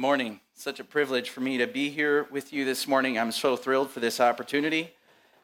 [0.00, 0.40] Good morning.
[0.54, 3.18] Such a privilege for me to be here with you this morning.
[3.18, 4.94] I'm so thrilled for this opportunity.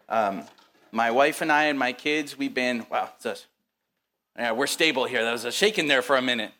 [0.08, 0.44] Um,
[0.92, 3.44] my wife and I and my kids, we've been, wow, this,
[4.34, 5.22] yeah, we're stable here.
[5.22, 6.52] That was a shaking there for a minute.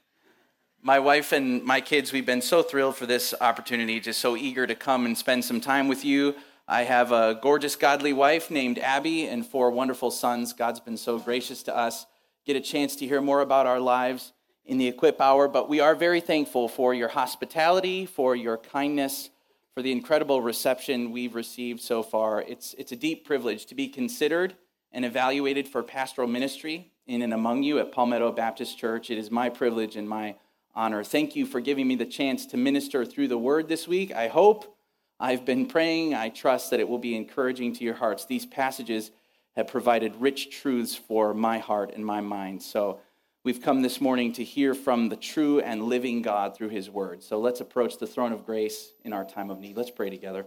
[0.82, 4.66] My wife and my kids, we've been so thrilled for this opportunity, just so eager
[4.66, 6.34] to come and spend some time with you.
[6.68, 10.52] I have a gorgeous, godly wife named Abby and four wonderful sons.
[10.52, 12.04] God's been so gracious to us.
[12.44, 14.34] Get a chance to hear more about our lives
[14.66, 19.30] in the Equip Hour, but we are very thankful for your hospitality, for your kindness,
[19.75, 22.42] for the incredible reception we've received so far.
[22.42, 24.56] It's, it's a deep privilege to be considered
[24.91, 29.11] and evaluated for pastoral ministry in and among you at Palmetto Baptist Church.
[29.11, 30.34] It is my privilege and my
[30.75, 31.05] honor.
[31.05, 34.14] Thank you for giving me the chance to minister through the word this week.
[34.14, 34.77] I hope
[35.20, 36.14] I've been praying.
[36.14, 38.25] I trust that it will be encouraging to your hearts.
[38.25, 39.11] These passages
[39.55, 42.62] have provided rich truths for my heart and my mind.
[42.62, 43.01] So,
[43.46, 47.22] We've come this morning to hear from the true and living God through his word.
[47.22, 49.77] So let's approach the throne of grace in our time of need.
[49.77, 50.47] Let's pray together.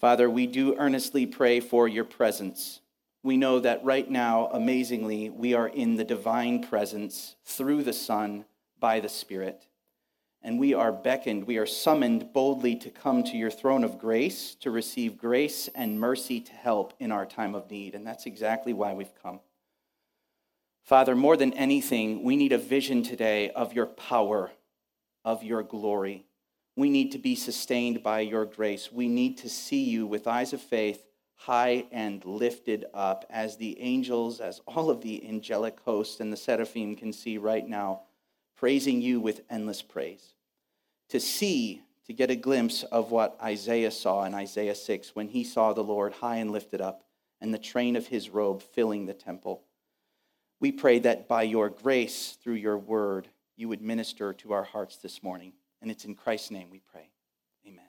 [0.00, 2.80] Father, we do earnestly pray for your presence.
[3.22, 8.44] We know that right now, amazingly, we are in the divine presence through the Son
[8.80, 9.68] by the Spirit.
[10.42, 14.56] And we are beckoned, we are summoned boldly to come to your throne of grace
[14.56, 17.94] to receive grace and mercy to help in our time of need.
[17.94, 19.38] And that's exactly why we've come.
[20.84, 24.52] Father, more than anything, we need a vision today of your power,
[25.24, 26.26] of your glory.
[26.76, 28.92] We need to be sustained by your grace.
[28.92, 33.80] We need to see you with eyes of faith, high and lifted up, as the
[33.80, 38.02] angels, as all of the angelic hosts and the seraphim can see right now,
[38.54, 40.34] praising you with endless praise.
[41.08, 45.44] To see, to get a glimpse of what Isaiah saw in Isaiah 6 when he
[45.44, 47.04] saw the Lord high and lifted up,
[47.40, 49.62] and the train of his robe filling the temple.
[50.64, 54.96] We pray that by your grace, through your word, you would minister to our hearts
[54.96, 55.52] this morning.
[55.82, 57.10] And it's in Christ's name we pray.
[57.68, 57.84] Amen.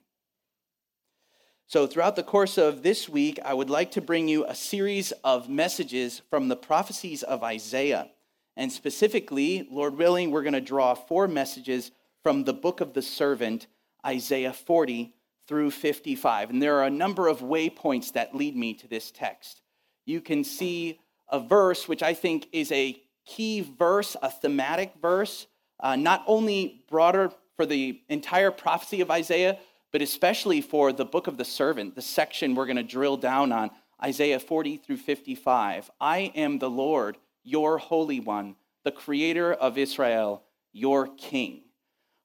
[1.67, 5.13] So, throughout the course of this week, I would like to bring you a series
[5.23, 8.09] of messages from the prophecies of Isaiah.
[8.57, 11.91] And specifically, Lord willing, we're going to draw four messages
[12.23, 13.67] from the book of the servant,
[14.05, 15.13] Isaiah 40
[15.47, 16.49] through 55.
[16.49, 19.61] And there are a number of waypoints that lead me to this text.
[20.05, 20.99] You can see
[21.29, 25.47] a verse which I think is a key verse, a thematic verse,
[25.79, 29.57] uh, not only broader for the entire prophecy of Isaiah,
[29.91, 33.51] but especially for the book of the servant, the section we're going to drill down
[33.51, 33.71] on,
[34.03, 35.89] Isaiah 40 through 55.
[36.01, 40.43] I am the Lord, your Holy One, the Creator of Israel,
[40.73, 41.61] your King.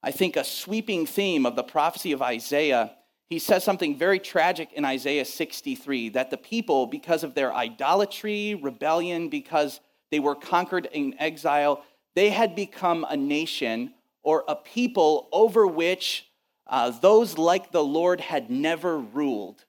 [0.03, 2.91] I think a sweeping theme of the prophecy of Isaiah
[3.31, 8.55] he says something very tragic in Isaiah 63 that the people, because of their idolatry,
[8.55, 9.79] rebellion, because
[10.11, 11.81] they were conquered in exile,
[12.13, 16.29] they had become a nation or a people over which
[16.67, 19.63] uh, those like the Lord had never ruled.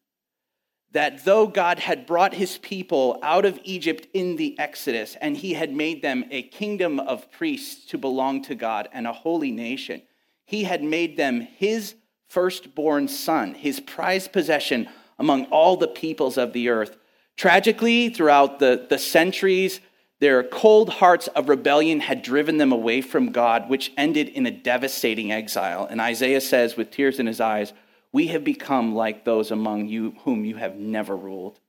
[0.91, 5.55] That though God had brought his people out of Egypt in the Exodus and he
[5.55, 10.03] had made them a kingdom of priests to belong to God and a holy nation,
[10.45, 11.95] he had made them his
[12.33, 14.89] firstborn son, his prized possession
[15.19, 16.97] among all the peoples of the earth.
[17.37, 19.81] Tragically, throughout the, the centuries,
[20.19, 24.51] their cold hearts of rebellion had driven them away from God, which ended in a
[24.51, 25.87] devastating exile.
[25.91, 27.75] And Isaiah says, with tears in his eyes,
[28.13, 31.61] We have become like those among you whom you have never ruled.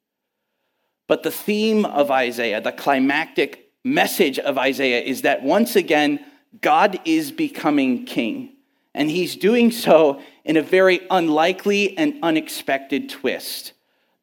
[1.07, 6.23] But the theme of Isaiah, the climactic message of Isaiah, is that once again,
[6.61, 8.53] God is becoming king.
[8.93, 13.73] And he's doing so in a very unlikely and unexpected twist.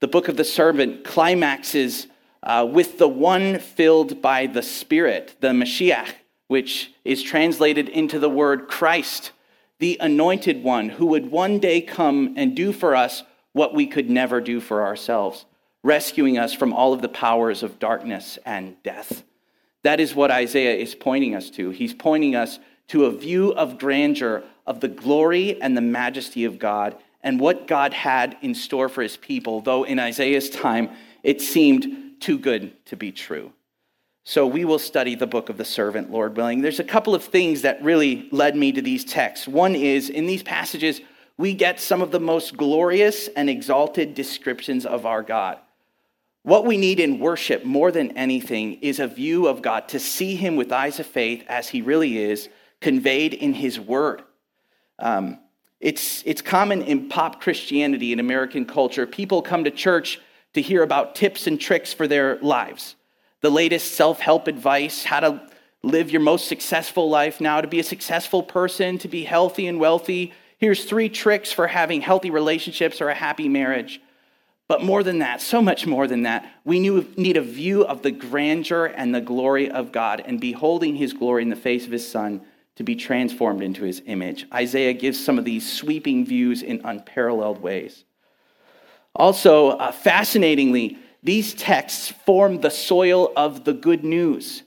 [0.01, 2.07] The book of the servant climaxes
[2.43, 6.13] uh, with the one filled by the Spirit, the Mashiach,
[6.49, 9.33] which is translated into the word Christ,
[9.79, 13.23] the anointed one who would one day come and do for us
[13.53, 15.45] what we could never do for ourselves,
[15.83, 19.23] rescuing us from all of the powers of darkness and death.
[19.83, 21.71] That is what Isaiah is pointing us to.
[21.71, 22.59] He's pointing us
[22.91, 27.69] to a view of grandeur of the glory and the majesty of God and what
[27.69, 30.91] God had in store for his people, though in Isaiah's time
[31.23, 33.53] it seemed too good to be true.
[34.25, 36.63] So we will study the book of the servant, Lord willing.
[36.63, 39.47] There's a couple of things that really led me to these texts.
[39.47, 41.01] One is in these passages,
[41.39, 45.59] we get some of the most glorious and exalted descriptions of our God.
[46.43, 50.35] What we need in worship more than anything is a view of God, to see
[50.35, 52.49] Him with eyes of faith as He really is,
[52.81, 54.23] conveyed in his word.
[54.99, 55.39] Um,
[55.81, 59.07] it's, it's common in pop Christianity in American culture.
[59.07, 60.21] People come to church
[60.53, 62.97] to hear about tips and tricks for their lives,
[63.41, 65.51] the latest self help advice, how to
[65.83, 69.81] live your most successful life now, to be a successful person, to be healthy and
[69.81, 70.33] wealthy.
[70.59, 74.01] Here's three tricks for having healthy relationships or a happy marriage.
[74.69, 78.11] But more than that, so much more than that, we need a view of the
[78.11, 82.07] grandeur and the glory of God and beholding his glory in the face of his
[82.07, 82.43] Son
[82.77, 84.47] to be transformed into his image.
[84.53, 88.05] Isaiah gives some of these sweeping views in unparalleled ways.
[89.15, 94.63] Also, uh, fascinatingly, these texts form the soil of the good news.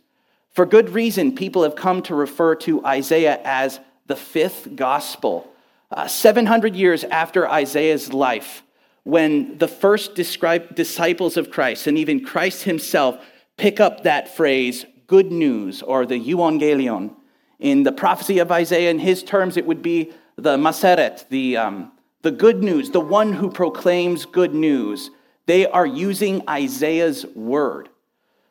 [0.51, 5.49] For good reason, people have come to refer to Isaiah as the fifth gospel.
[5.89, 8.63] Uh, 700 years after Isaiah's life,
[9.03, 13.23] when the first disciples of Christ and even Christ himself
[13.57, 17.15] pick up that phrase, good news, or the euangelion.
[17.63, 21.93] In the prophecy of Isaiah, in his terms, it would be the maseret, the, um,
[22.21, 25.11] the good news, the one who proclaims good news.
[25.45, 27.87] They are using Isaiah's word.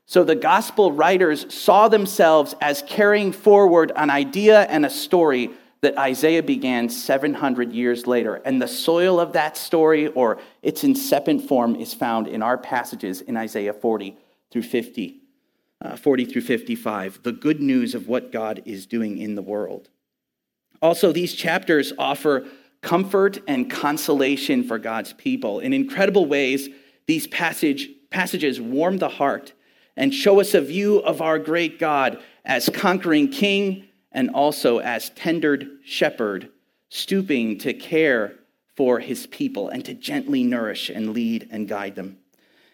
[0.06, 5.50] So the gospel writers saw themselves as carrying forward an idea and a story
[5.82, 8.36] that Isaiah began 700 years later.
[8.46, 13.20] And the soil of that story, or its incipient form, is found in our passages
[13.20, 14.16] in Isaiah 40
[14.50, 15.21] through 50,
[15.82, 19.88] uh, 40 through 55, the good news of what God is doing in the world.
[20.80, 22.46] Also, these chapters offer
[22.82, 25.60] comfort and consolation for God's people.
[25.60, 26.68] In incredible ways,
[27.06, 29.52] these passage, passages warm the heart
[29.96, 35.10] and show us a view of our great God as conquering king and also as
[35.10, 36.50] tendered shepherd,
[36.88, 38.34] stooping to care
[38.76, 42.18] for his people and to gently nourish and lead and guide them.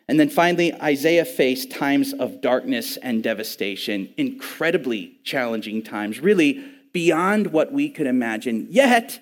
[0.09, 7.49] And then finally, Isaiah faced times of darkness and devastation, incredibly challenging times, really beyond
[7.49, 8.67] what we could imagine.
[8.71, 9.21] Yet,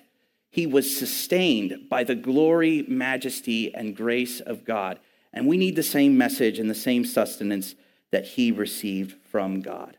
[0.49, 4.99] he was sustained by the glory, majesty, and grace of God.
[5.33, 7.75] And we need the same message and the same sustenance
[8.11, 9.97] that he received from God.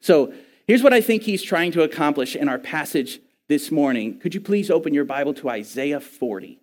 [0.00, 0.32] So,
[0.72, 4.18] Here's what I think he's trying to accomplish in our passage this morning.
[4.18, 6.61] Could you please open your Bible to Isaiah 40?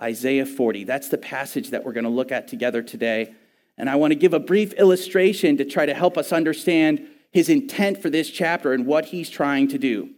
[0.00, 0.84] Isaiah 40.
[0.84, 3.34] That's the passage that we're going to look at together today.
[3.76, 7.48] And I want to give a brief illustration to try to help us understand his
[7.48, 10.10] intent for this chapter and what he's trying to do.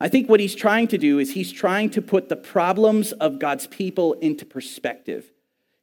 [0.00, 3.38] I think what he's trying to do is he's trying to put the problems of
[3.38, 5.32] God's people into perspective.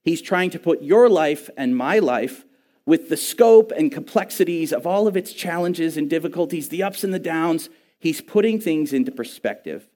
[0.03, 2.45] He's trying to put your life and my life
[2.85, 7.13] with the scope and complexities of all of its challenges and difficulties, the ups and
[7.13, 9.87] the downs, he's putting things into perspective.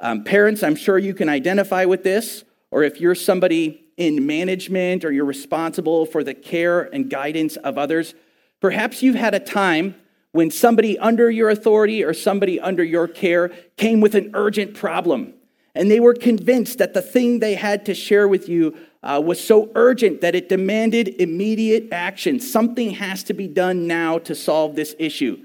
[0.00, 5.04] Um, parents, I'm sure you can identify with this, or if you're somebody in management
[5.04, 8.14] or you're responsible for the care and guidance of others,
[8.60, 9.94] perhaps you've had a time
[10.32, 15.34] when somebody under your authority or somebody under your care came with an urgent problem.
[15.74, 19.42] And they were convinced that the thing they had to share with you uh, was
[19.42, 22.40] so urgent that it demanded immediate action.
[22.40, 25.40] Something has to be done now to solve this issue.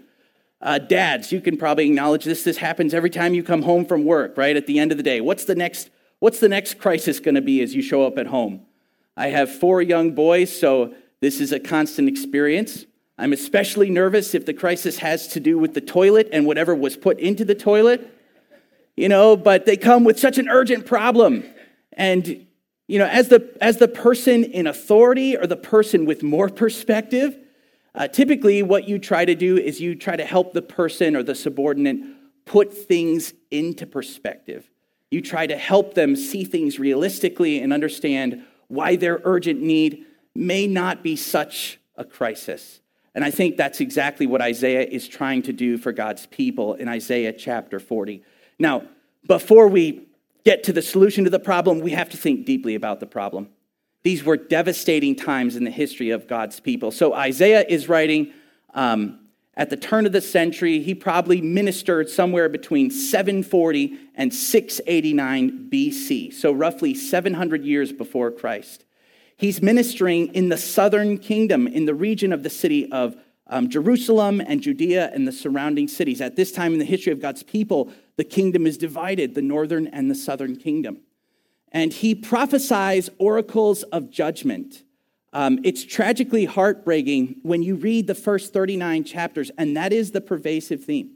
[0.59, 2.43] Uh, dads, you can probably acknowledge this.
[2.43, 4.55] This happens every time you come home from work, right?
[4.55, 5.21] At the end of the day.
[5.21, 5.89] What's the next,
[6.23, 8.61] what's the next crisis going to be as you show up at home?
[9.17, 12.85] I have four young boys, so this is a constant experience.
[13.17, 16.95] I'm especially nervous if the crisis has to do with the toilet and whatever was
[16.95, 18.09] put into the toilet.
[18.95, 21.43] You know, but they come with such an urgent problem.
[21.91, 22.47] And
[22.87, 27.37] you know, as the, as the person in authority or the person with more perspective,
[27.95, 31.23] uh, typically what you try to do is you try to help the person or
[31.23, 31.97] the subordinate
[32.45, 34.69] put things into perspective.
[35.13, 40.65] You try to help them see things realistically and understand why their urgent need may
[40.65, 42.79] not be such a crisis.
[43.13, 46.87] And I think that's exactly what Isaiah is trying to do for God's people in
[46.87, 48.23] Isaiah chapter 40.
[48.57, 48.85] Now,
[49.27, 50.07] before we
[50.45, 53.49] get to the solution to the problem, we have to think deeply about the problem.
[54.01, 56.89] These were devastating times in the history of God's people.
[56.89, 58.33] So Isaiah is writing
[58.73, 59.19] um,
[59.55, 60.81] at the turn of the century.
[60.81, 68.85] He probably ministered somewhere between 740 and 689 BC, so roughly 700 years before Christ.
[69.35, 73.15] He's ministering in the southern kingdom, in the region of the city of
[73.47, 76.21] um, Jerusalem and Judea and the surrounding cities.
[76.21, 79.87] At this time in the history of God's people, the kingdom is divided, the northern
[79.87, 81.01] and the southern kingdom.
[81.71, 84.83] And he prophesies oracles of judgment.
[85.33, 90.21] Um, it's tragically heartbreaking when you read the first 39 chapters, and that is the
[90.21, 91.15] pervasive theme.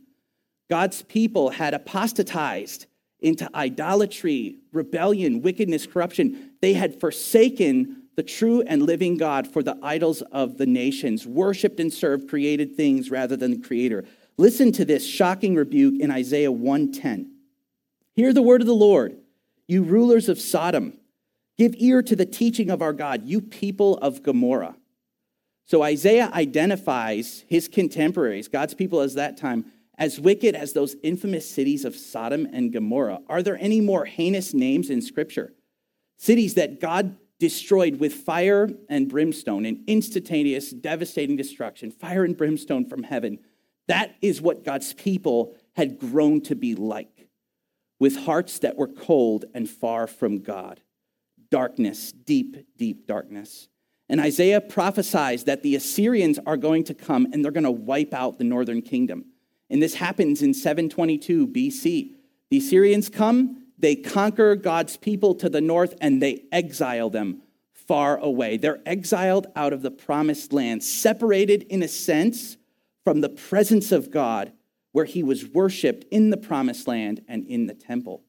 [0.70, 2.88] God's people had apostatized
[3.20, 6.52] into idolatry, rebellion, wickedness, corruption.
[6.62, 11.80] They had forsaken the true and living God for the idols of the nations, worshiped
[11.80, 14.06] and served created things rather than the Creator.
[14.38, 17.32] Listen to this shocking rebuke in Isaiah 1:10.
[18.16, 19.18] Hear the word of the Lord,
[19.68, 20.94] you rulers of Sodom.
[21.58, 24.76] Give ear to the teaching of our God, you people of Gomorrah.
[25.66, 29.66] So Isaiah identifies his contemporaries, God's people as that time,
[29.98, 33.20] as wicked as those infamous cities of Sodom and Gomorrah.
[33.28, 35.54] Are there any more heinous names in Scripture?
[36.18, 42.86] Cities that God destroyed with fire and brimstone, an instantaneous, devastating destruction, fire and brimstone
[42.86, 43.40] from heaven.
[43.88, 47.30] That is what God's people had grown to be like,
[48.00, 50.82] with hearts that were cold and far from God.
[51.50, 53.70] Darkness, deep, deep darkness.
[54.10, 58.14] And Isaiah prophesies that the Assyrians are going to come and they're going to wipe
[58.14, 59.26] out the northern kingdom.
[59.70, 62.12] And this happens in 722 BC.
[62.50, 67.42] The Assyrians come, they conquer God's people to the north, and they exile them
[67.74, 68.58] far away.
[68.58, 72.58] They're exiled out of the promised land, separated in a sense
[73.04, 74.52] from the presence of God,
[74.94, 78.24] where he was worshiped in the promised land and in the temple.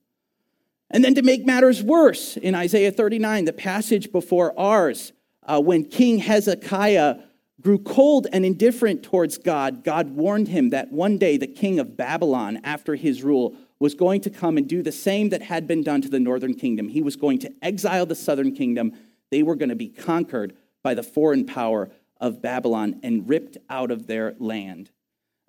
[0.90, 5.84] And then to make matters worse, in Isaiah 39, the passage before ours, uh, when
[5.84, 7.16] King Hezekiah
[7.60, 11.96] grew cold and indifferent towards God, God warned him that one day the king of
[11.96, 15.82] Babylon, after his rule, was going to come and do the same that had been
[15.82, 16.88] done to the northern kingdom.
[16.88, 18.92] He was going to exile the southern kingdom.
[19.30, 21.90] They were going to be conquered by the foreign power
[22.20, 24.90] of Babylon and ripped out of their land.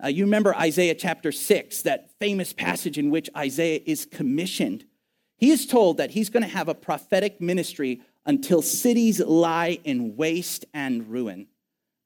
[0.02, 4.84] Uh, you remember Isaiah chapter 6, that famous passage in which Isaiah is commissioned.
[5.40, 10.14] He is told that he's going to have a prophetic ministry until cities lie in
[10.14, 11.46] waste and ruin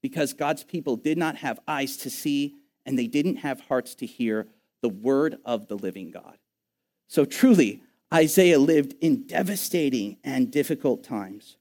[0.02, 2.54] because God's people did not have eyes to see
[2.86, 4.46] and they didn't have hearts to hear
[4.82, 6.38] the word of the living God.
[7.08, 11.56] So truly, Isaiah lived in devastating and difficult times.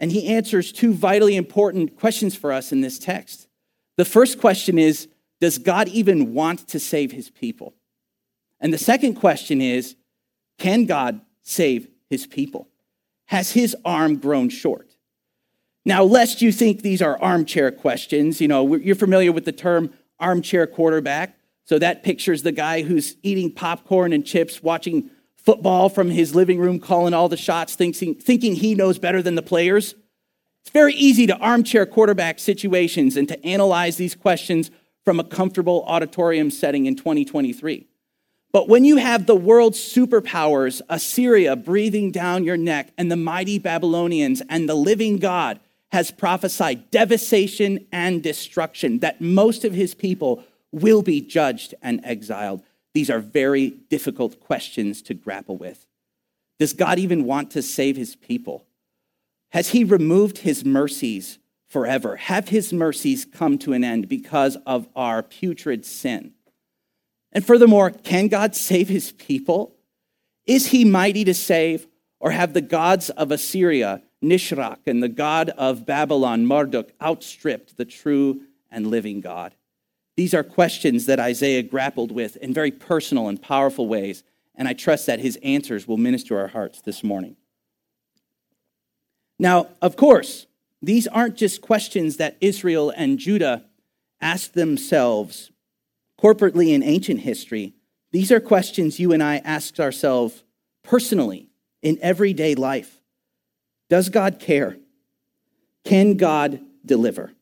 [0.00, 3.48] And he answers two vitally important questions for us in this text.
[3.98, 5.08] The first question is
[5.42, 7.74] Does God even want to save his people?
[8.60, 9.96] And the second question is
[10.58, 12.68] Can God save his people?
[13.26, 14.96] Has his arm grown short?
[15.84, 19.92] Now, lest you think these are armchair questions, you know, you're familiar with the term
[20.18, 21.38] armchair quarterback.
[21.64, 26.58] So that pictures the guy who's eating popcorn and chips, watching football from his living
[26.58, 29.94] room, calling all the shots, thinking, thinking he knows better than the players.
[30.62, 34.70] It's very easy to armchair quarterback situations and to analyze these questions
[35.04, 37.86] from a comfortable auditorium setting in 2023.
[38.52, 43.58] But when you have the world's superpowers, Assyria breathing down your neck, and the mighty
[43.58, 45.60] Babylonians, and the living God
[45.92, 52.62] has prophesied devastation and destruction, that most of his people will be judged and exiled,
[52.94, 55.86] these are very difficult questions to grapple with.
[56.58, 58.64] Does God even want to save his people?
[59.50, 61.38] Has he removed his mercies
[61.68, 62.16] forever?
[62.16, 66.32] Have his mercies come to an end because of our putrid sin?
[67.32, 69.74] And furthermore, can God save his people?
[70.46, 71.86] Is he mighty to save,
[72.20, 77.84] or have the gods of Assyria, Nisroch, and the god of Babylon, Marduk, outstripped the
[77.84, 79.54] true and living God?
[80.16, 84.22] These are questions that Isaiah grappled with in very personal and powerful ways,
[84.54, 87.36] and I trust that his answers will minister our hearts this morning.
[89.38, 90.46] Now, of course,
[90.80, 93.64] these aren't just questions that Israel and Judah
[94.20, 95.50] asked themselves
[96.20, 97.74] corporately in ancient history,
[98.12, 100.44] these are questions you and I ask ourselves
[100.82, 101.48] personally
[101.82, 103.00] in everyday life.
[103.88, 104.76] Does God care?
[105.84, 107.32] Can God deliver?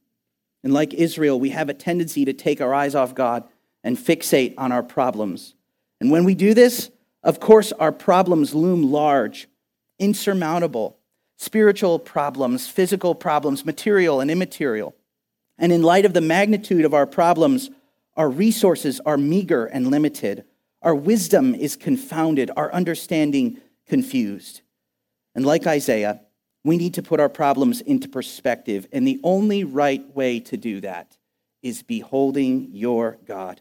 [0.62, 3.44] And like Israel, we have a tendency to take our eyes off God
[3.82, 5.54] and fixate on our problems.
[6.00, 6.90] And when we do this,
[7.22, 9.48] of course, our problems loom large,
[9.98, 10.98] insurmountable
[11.36, 14.94] spiritual problems, physical problems, material and immaterial.
[15.58, 17.70] And in light of the magnitude of our problems,
[18.16, 20.44] our resources are meager and limited.
[20.82, 24.62] Our wisdom is confounded, our understanding confused.
[25.34, 26.20] And like Isaiah,
[26.62, 28.86] we need to put our problems into perspective.
[28.92, 31.16] And the only right way to do that
[31.62, 33.60] is beholding your God,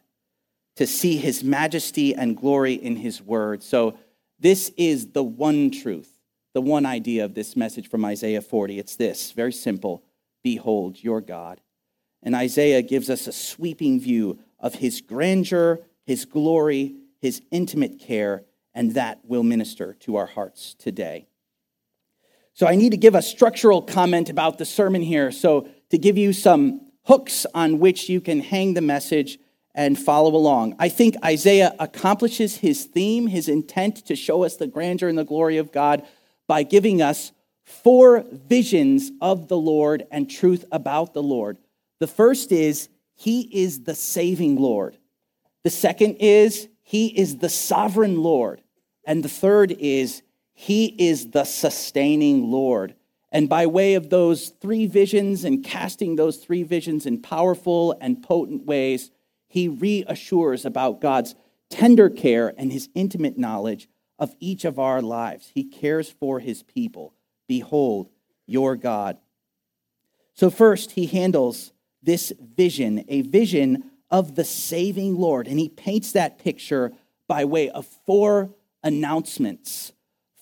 [0.75, 3.63] to see his majesty and glory in his word.
[3.63, 3.97] So,
[4.39, 6.19] this is the one truth,
[6.53, 8.77] the one idea of this message from Isaiah 40.
[8.77, 10.03] It's this very simple
[10.43, 11.61] Behold your God.
[12.23, 18.45] And Isaiah gives us a sweeping view of his grandeur, his glory, his intimate care,
[18.73, 21.27] and that will minister to our hearts today.
[22.53, 25.31] So I need to give a structural comment about the sermon here.
[25.31, 29.39] So to give you some hooks on which you can hang the message
[29.75, 30.75] and follow along.
[30.79, 35.25] I think Isaiah accomplishes his theme, his intent to show us the grandeur and the
[35.25, 36.05] glory of God
[36.47, 37.31] by giving us
[37.63, 41.57] four visions of the Lord and truth about the Lord.
[42.03, 44.97] The first is, He is the saving Lord.
[45.63, 48.61] The second is, He is the sovereign Lord.
[49.05, 50.21] And the third is,
[50.53, 52.95] He is the sustaining Lord.
[53.31, 58.21] And by way of those three visions and casting those three visions in powerful and
[58.21, 59.09] potent ways,
[59.47, 61.35] he reassures about God's
[61.69, 63.87] tender care and his intimate knowledge
[64.19, 65.51] of each of our lives.
[65.55, 67.13] He cares for his people.
[67.47, 68.09] Behold,
[68.45, 69.19] your God.
[70.33, 71.72] So, first, he handles
[72.03, 75.47] this vision, a vision of the saving Lord.
[75.47, 76.91] And he paints that picture
[77.27, 79.93] by way of four announcements,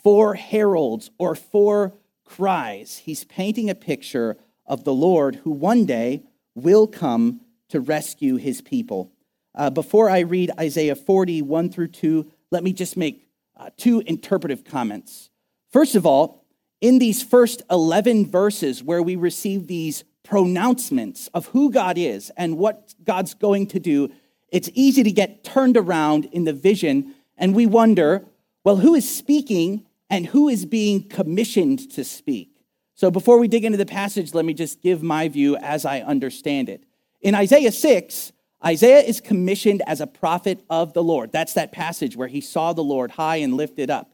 [0.03, 1.93] four heralds, or four
[2.25, 2.97] cries.
[2.99, 6.23] He's painting a picture of the Lord who one day
[6.55, 9.11] will come to rescue his people.
[9.53, 13.27] Uh, before I read Isaiah 40, 1 through 2, let me just make
[13.57, 15.29] uh, two interpretive comments.
[15.71, 16.45] First of all,
[16.79, 22.57] in these first 11 verses where we receive these pronouncements of who God is and
[22.57, 24.11] what God's going to do,
[24.49, 28.25] it's easy to get turned around in the vision and we wonder,
[28.63, 32.49] well, who is speaking and who is being commissioned to speak.
[32.93, 36.01] So before we dig into the passage, let me just give my view as I
[36.01, 36.83] understand it.
[37.21, 38.31] In Isaiah 6,
[38.63, 41.31] Isaiah is commissioned as a prophet of the Lord.
[41.31, 44.11] That's that passage where he saw the Lord high and lifted up.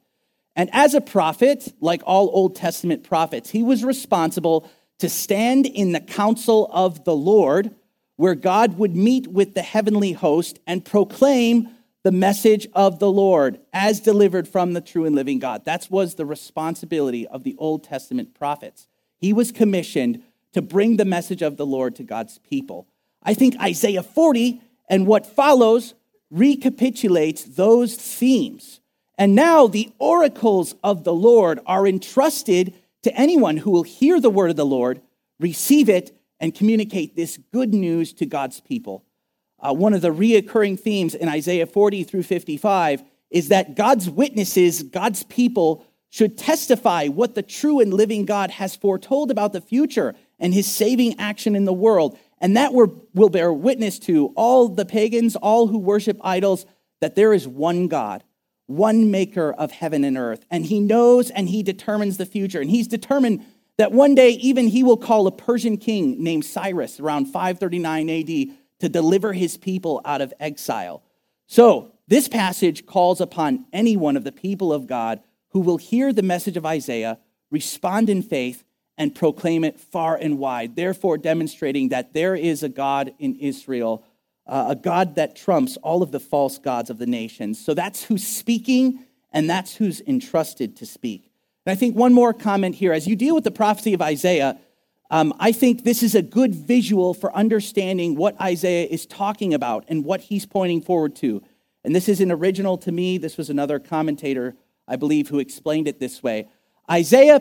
[0.55, 5.91] And as a prophet, like all Old Testament prophets, he was responsible to stand in
[5.91, 7.71] the council of the Lord,
[8.15, 11.69] where God would meet with the heavenly host and proclaim
[12.03, 15.65] the message of the Lord as delivered from the true and living God.
[15.65, 18.87] That was the responsibility of the Old Testament prophets.
[19.17, 20.23] He was commissioned
[20.53, 22.87] to bring the message of the Lord to God's people.
[23.21, 25.93] I think Isaiah 40 and what follows
[26.31, 28.79] recapitulates those themes.
[29.17, 32.73] And now the oracles of the Lord are entrusted
[33.03, 35.01] to anyone who will hear the word of the Lord,
[35.39, 39.03] receive it, and communicate this good news to God's people
[39.59, 44.83] uh, one of the reoccurring themes in Isaiah 40 through 55 is that God's witnesses,
[44.83, 50.15] God's people, should testify what the true and living God has foretold about the future
[50.39, 52.17] and his saving action in the world.
[52.39, 56.65] And that will bear witness to all the pagans, all who worship idols,
[57.01, 58.23] that there is one God,
[58.67, 60.45] one maker of heaven and earth.
[60.51, 62.61] And he knows and he determines the future.
[62.61, 63.43] And he's determined
[63.77, 68.57] that one day even he will call a Persian king named Cyrus around 539 AD
[68.79, 71.03] to deliver his people out of exile.
[71.47, 76.13] So, this passage calls upon any one of the people of God who will hear
[76.13, 77.19] the message of Isaiah,
[77.51, 78.63] respond in faith,
[78.97, 84.03] and proclaim it far and wide, therefore demonstrating that there is a God in Israel,
[84.47, 87.63] uh, a God that trumps all of the false gods of the nations.
[87.63, 91.31] So that's who's speaking, and that's who's entrusted to speak.
[91.65, 94.57] And I think one more comment here as you deal with the prophecy of Isaiah,
[95.09, 99.85] um, I think this is a good visual for understanding what Isaiah is talking about
[99.87, 101.41] and what he's pointing forward to.
[101.83, 103.17] And this isn't original to me.
[103.17, 104.55] This was another commentator,
[104.87, 106.49] I believe, who explained it this way.
[106.89, 107.39] Isaiah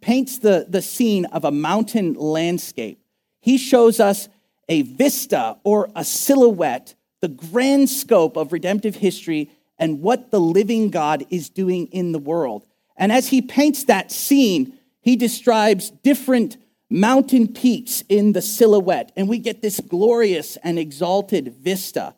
[0.00, 3.02] paints the, the scene of a mountain landscape.
[3.40, 4.28] He shows us
[4.68, 10.90] a vista or a silhouette, the grand scope of redemptive history and what the living
[10.90, 12.66] God is doing in the world.
[12.96, 16.56] And as he paints that scene, he describes different
[16.88, 22.14] mountain peaks in the silhouette, and we get this glorious and exalted vista.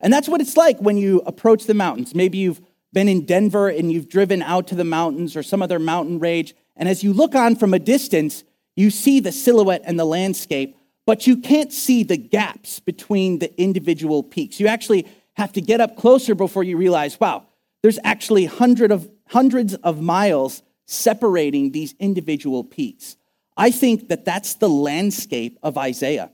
[0.00, 2.14] And that's what it's like when you approach the mountains.
[2.14, 2.60] Maybe you've
[2.92, 6.54] been in Denver and you've driven out to the mountains or some other mountain range,
[6.76, 10.76] and as you look on from a distance, you see the silhouette and the landscape,
[11.06, 14.60] but you can't see the gaps between the individual peaks.
[14.60, 17.46] You actually have to get up closer before you realize, wow,
[17.82, 23.16] there's actually hundred of, hundreds of miles separating these individual peaks.
[23.56, 26.30] I think that that's the landscape of Isaiah.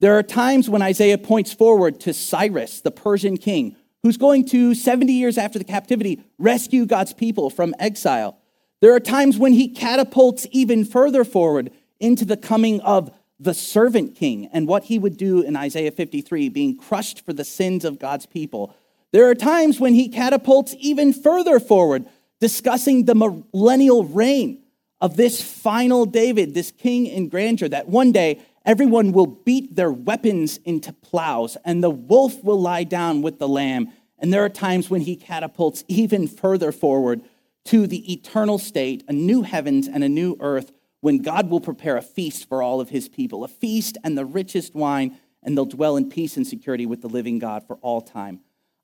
[0.00, 4.74] There are times when Isaiah points forward to Cyrus, the Persian king, who's going to,
[4.74, 8.38] 70 years after the captivity, rescue God's people from exile.
[8.80, 14.14] There are times when he catapults even further forward into the coming of the servant
[14.14, 17.98] king and what he would do in Isaiah 53, being crushed for the sins of
[17.98, 18.76] God's people.
[19.12, 22.04] There are times when he catapults even further forward,
[22.38, 24.62] discussing the millennial reign
[25.00, 29.90] of this final David, this king in grandeur, that one day everyone will beat their
[29.90, 33.90] weapons into plows and the wolf will lie down with the lamb.
[34.18, 37.22] And there are times when he catapults even further forward
[37.64, 41.96] to the eternal state, a new heavens and a new earth, when God will prepare
[41.96, 45.64] a feast for all of his people, a feast and the richest wine, and they'll
[45.64, 48.40] dwell in peace and security with the living God for all time.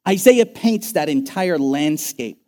[0.08, 2.42] Isaiah paints that entire landscape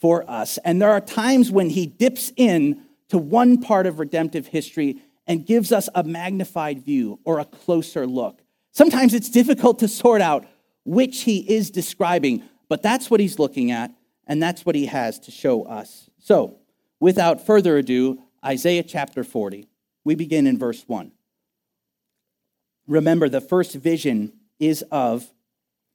[0.00, 0.58] for us.
[0.58, 5.46] And there are times when he dips in to one part of redemptive history and
[5.46, 8.42] gives us a magnified view or a closer look.
[8.72, 10.46] Sometimes it's difficult to sort out
[10.84, 13.92] which he is describing, but that's what he's looking at,
[14.26, 16.10] and that's what he has to show us.
[16.18, 16.58] So,
[17.00, 19.68] without further ado, Isaiah chapter 40.
[20.04, 21.12] We begin in verse 1.
[22.86, 25.32] Remember, the first vision is of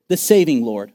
[0.07, 0.93] the saving Lord.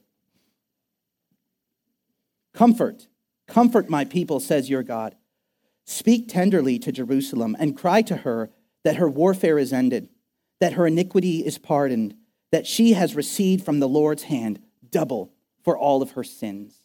[2.52, 3.06] Comfort,
[3.46, 5.14] comfort my people, says your God.
[5.84, 8.50] Speak tenderly to Jerusalem and cry to her
[8.82, 10.08] that her warfare is ended,
[10.60, 12.14] that her iniquity is pardoned,
[12.50, 16.84] that she has received from the Lord's hand double for all of her sins.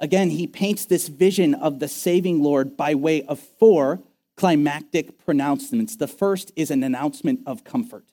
[0.00, 4.00] Again, he paints this vision of the saving Lord by way of four
[4.34, 5.96] climactic pronouncements.
[5.96, 8.04] The first is an announcement of comfort.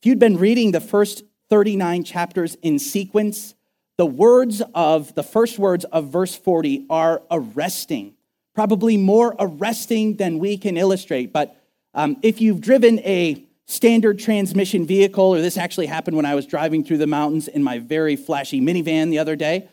[0.00, 3.56] If you'd been reading the first 39 chapters in sequence,
[3.96, 8.14] the words of the first words of verse 40 are arresting,
[8.54, 11.32] probably more arresting than we can illustrate.
[11.32, 11.60] But
[11.94, 16.46] um, if you've driven a standard transmission vehicle, or this actually happened when I was
[16.46, 19.68] driving through the mountains in my very flashy minivan the other day,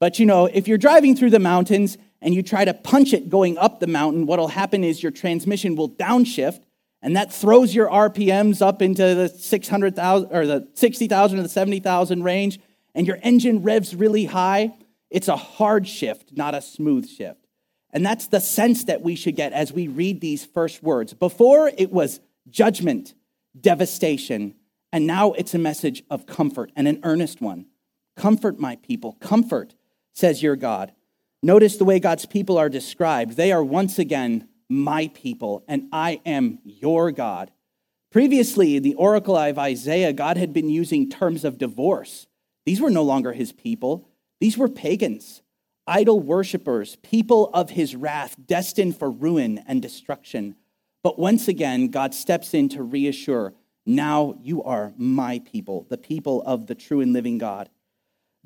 [0.00, 3.28] but you know, if you're driving through the mountains and you try to punch it
[3.28, 6.60] going up the mountain, what'll happen is your transmission will downshift
[7.02, 12.22] and that throws your RPMs up into the 600,000 or the 60,000 or the 70,000
[12.22, 12.60] range
[12.94, 14.74] and your engine revs really high.
[15.10, 17.46] It's a hard shift, not a smooth shift.
[17.90, 21.14] And that's the sense that we should get as we read these first words.
[21.14, 23.14] Before it was judgment,
[23.58, 24.54] devastation,
[24.92, 27.66] and now it's a message of comfort and an earnest one.
[28.16, 29.74] Comfort my people, comfort
[30.18, 30.92] says your God.
[31.42, 33.36] Notice the way God's people are described.
[33.36, 37.52] They are once again my people, and I am your God.
[38.10, 42.26] Previously, in the oracle of Isaiah, God had been using terms of divorce.
[42.66, 44.08] These were no longer his people,
[44.40, 45.42] these were pagans,
[45.86, 50.56] idol worshippers, people of his wrath, destined for ruin and destruction.
[51.02, 53.54] But once again, God steps in to reassure
[53.86, 57.70] now you are my people, the people of the true and living God.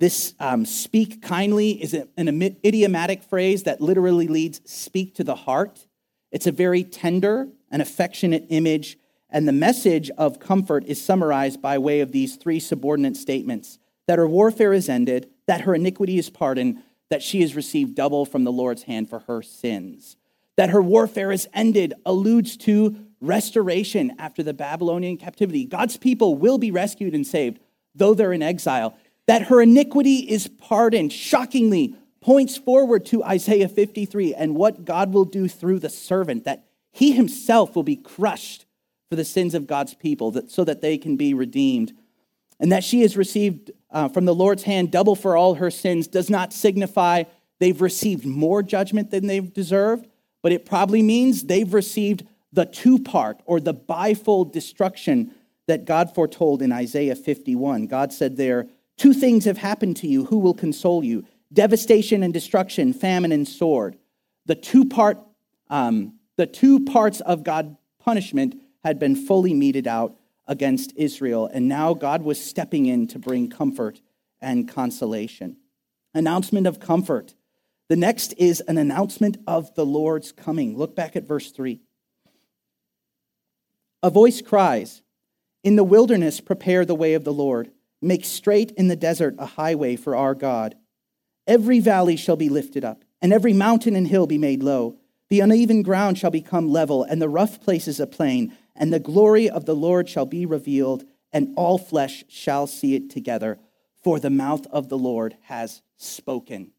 [0.03, 5.87] This um, speak kindly is an idiomatic phrase that literally leads speak to the heart.
[6.33, 8.99] It's a very tender and affectionate image,
[9.31, 14.19] and the message of comfort is summarized by way of these three subordinate statements that
[14.19, 18.43] her warfare is ended, that her iniquity is pardoned, that she has received double from
[18.43, 20.17] the Lord's hand for her sins.
[20.57, 25.65] That her warfare is ended alludes to restoration after the Babylonian captivity.
[25.65, 27.61] God's people will be rescued and saved,
[27.95, 34.35] though they're in exile that her iniquity is pardoned, shockingly points forward to Isaiah 53
[34.35, 38.67] and what God will do through the servant, that he himself will be crushed
[39.11, 41.93] for the sins of God's people that, so that they can be redeemed.
[42.61, 46.07] And that she has received uh, from the Lord's hand double for all her sins
[46.07, 47.25] does not signify
[47.59, 50.07] they've received more judgment than they've deserved,
[50.43, 55.33] but it probably means they've received the two part or the bifold destruction
[55.67, 57.87] that God foretold in Isaiah 51.
[57.87, 60.27] God said there, Two things have happened to you.
[60.27, 61.25] Who will console you?
[61.53, 63.97] Devastation and destruction, famine and sword.
[64.47, 65.19] The two part,
[65.69, 71.69] um, the two parts of God's punishment had been fully meted out against Israel, and
[71.69, 74.01] now God was stepping in to bring comfort
[74.41, 75.57] and consolation.
[76.15, 77.35] Announcement of comfort.
[77.89, 80.77] The next is an announcement of the Lord's coming.
[80.77, 81.81] Look back at verse 3.
[84.03, 85.03] A voice cries,
[85.63, 87.71] In the wilderness, prepare the way of the Lord
[88.03, 90.75] Make straight in the desert a highway for our God.
[91.47, 94.99] Every valley shall be lifted up, and every mountain and hill be made low.
[95.31, 99.49] The uneven ground shall become level, and the rough places a plain, and the glory
[99.49, 103.59] of the Lord shall be revealed, and all flesh shall see it together,
[104.03, 106.73] for the mouth of the Lord has spoken.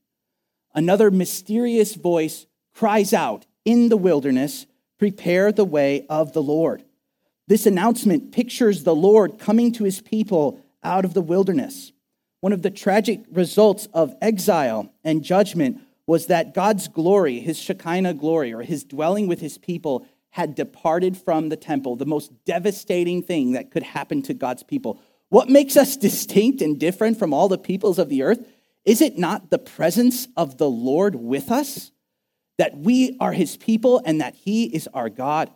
[0.76, 4.66] Another mysterious voice cries out in the wilderness,
[5.00, 6.84] Prepare the way of the Lord.
[7.48, 11.92] This announcement pictures the Lord coming to his people out of the wilderness.
[12.42, 18.16] One of the tragic results of exile and judgment was that God's glory, his Shekinah
[18.16, 23.22] glory, or his dwelling with his people, had departed from the temple, the most devastating
[23.22, 25.00] thing that could happen to God's people.
[25.30, 28.46] What makes us distinct and different from all the peoples of the earth?
[28.84, 31.92] Is it not the presence of the Lord with us?
[32.58, 35.50] That we are his people and that he is our God?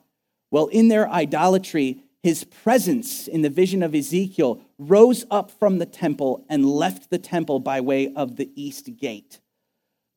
[0.51, 5.85] Well, in their idolatry, his presence in the vision of Ezekiel rose up from the
[5.85, 9.39] temple and left the temple by way of the east gate.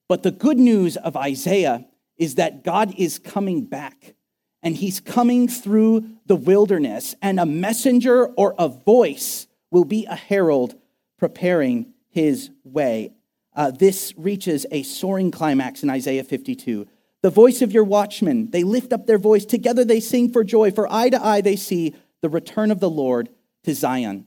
[0.09, 1.87] But the good news of Isaiah
[2.17, 4.15] is that God is coming back
[4.63, 10.15] and he's coming through the wilderness, and a messenger or a voice will be a
[10.15, 10.75] herald
[11.19, 13.13] preparing his way.
[13.55, 16.87] Uh, this reaches a soaring climax in Isaiah 52.
[17.23, 19.45] The voice of your watchmen, they lift up their voice.
[19.45, 22.91] Together they sing for joy, for eye to eye they see the return of the
[22.91, 23.29] Lord
[23.65, 24.27] to Zion.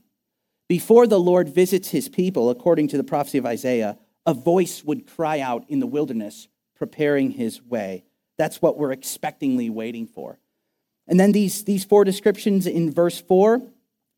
[0.68, 5.06] Before the Lord visits his people, according to the prophecy of Isaiah, a voice would
[5.06, 8.04] cry out in the wilderness, preparing his way.
[8.38, 10.38] That's what we're expectingly waiting for.
[11.06, 13.60] And then these, these four descriptions in verse 4,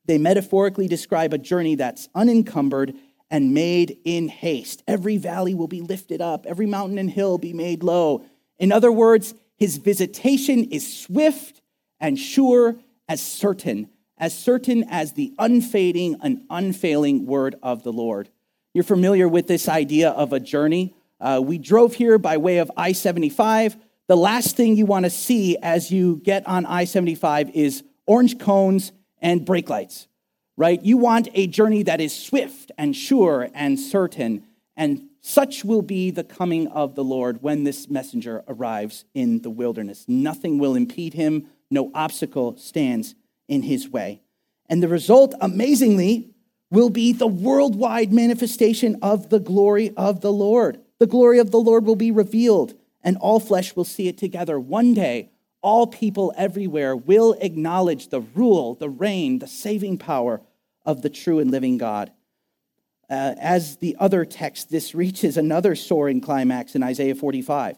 [0.05, 2.95] they metaphorically describe a journey that's unencumbered
[3.29, 4.85] and made in haste.
[4.87, 8.25] Every valley will be lifted up, every mountain and hill be made low.
[8.59, 11.61] In other words, his visitation is swift
[12.01, 12.77] and sure
[13.09, 13.89] as certain,
[14.19, 18.29] as certain as the unfading and unfailing word of the Lord.
[18.75, 20.95] You're familiar with this idea of a journey.
[21.21, 23.77] Uh, we drove here by way of I 75.
[24.09, 28.39] The last thing you want to see as you get on I 75 is orange
[28.39, 30.09] cones and brake lights,
[30.57, 30.83] right?
[30.83, 34.45] You want a journey that is swift and sure and certain,
[34.77, 39.51] and such will be the coming of the Lord when this messenger arrives in the
[39.51, 40.05] wilderness.
[40.07, 43.17] Nothing will impede him, no obstacle stands
[43.49, 44.23] in his way.
[44.69, 46.31] And the result, amazingly,
[46.71, 50.81] will be the worldwide manifestation of the glory of the Lord.
[51.01, 54.61] The glory of the Lord will be revealed, and all flesh will see it together.
[54.61, 60.41] One day, all people everywhere will acknowledge the rule, the reign, the saving power
[60.85, 62.13] of the true and living God.
[63.09, 67.77] Uh, as the other text, this reaches another soaring climax in Isaiah 45.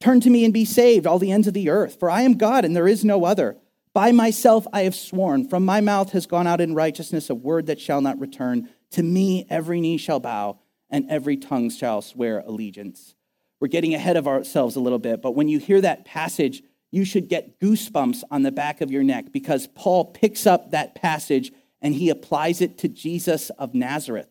[0.00, 2.36] Turn to me and be saved, all the ends of the earth, for I am
[2.36, 3.56] God and there is no other.
[3.92, 7.66] By myself I have sworn, from my mouth has gone out in righteousness a word
[7.66, 8.68] that shall not return.
[8.92, 10.58] To me every knee shall bow
[10.90, 13.14] and every tongue shall swear allegiance.
[13.60, 17.04] We're getting ahead of ourselves a little bit, but when you hear that passage, you
[17.04, 21.52] should get goosebumps on the back of your neck because Paul picks up that passage
[21.80, 24.28] and he applies it to Jesus of Nazareth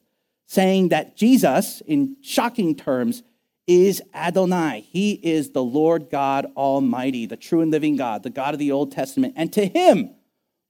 [0.54, 3.24] saying that Jesus, in shocking terms,
[3.66, 4.86] is Adonai.
[4.88, 8.72] He is the Lord God Almighty, the true and living God, the God of the
[8.72, 9.34] Old Testament.
[9.36, 10.12] And to him,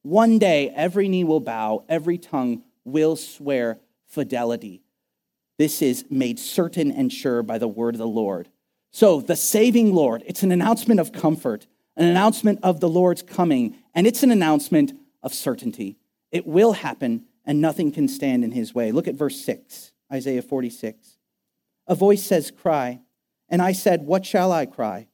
[0.01, 4.83] one day, every knee will bow, every tongue will swear fidelity.
[5.57, 8.47] This is made certain and sure by the word of the Lord.
[8.91, 11.67] So, the saving Lord, it's an announcement of comfort,
[11.97, 15.97] an announcement of the Lord's coming, and it's an announcement of certainty.
[16.31, 18.91] It will happen and nothing can stand in his way.
[18.91, 21.17] Look at verse 6, Isaiah 46.
[21.87, 23.01] A voice says, Cry.
[23.49, 25.07] And I said, What shall I cry?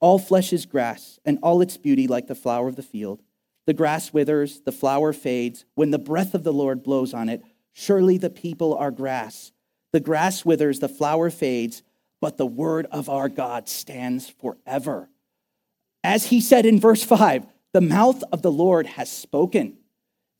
[0.00, 3.22] All flesh is grass, and all its beauty like the flower of the field.
[3.66, 5.64] The grass withers, the flower fades.
[5.74, 9.52] When the breath of the Lord blows on it, surely the people are grass.
[9.92, 11.82] The grass withers, the flower fades,
[12.20, 15.08] but the word of our God stands forever.
[16.04, 19.76] As he said in verse 5, the mouth of the Lord has spoken.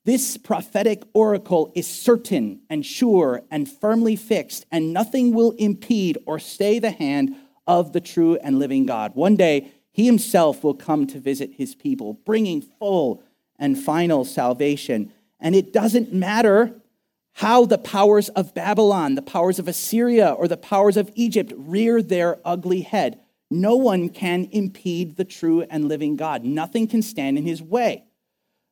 [0.09, 6.38] This prophetic oracle is certain and sure and firmly fixed, and nothing will impede or
[6.38, 9.14] stay the hand of the true and living God.
[9.14, 13.23] One day, he himself will come to visit his people, bringing full
[13.59, 15.12] and final salvation.
[15.40, 16.81] And it doesn't matter
[17.35, 22.01] how the powers of Babylon, the powers of Assyria, or the powers of Egypt rear
[22.01, 23.21] their ugly head.
[23.51, 26.44] No one can impede the true and living God.
[26.44, 28.05] Nothing can stand in his way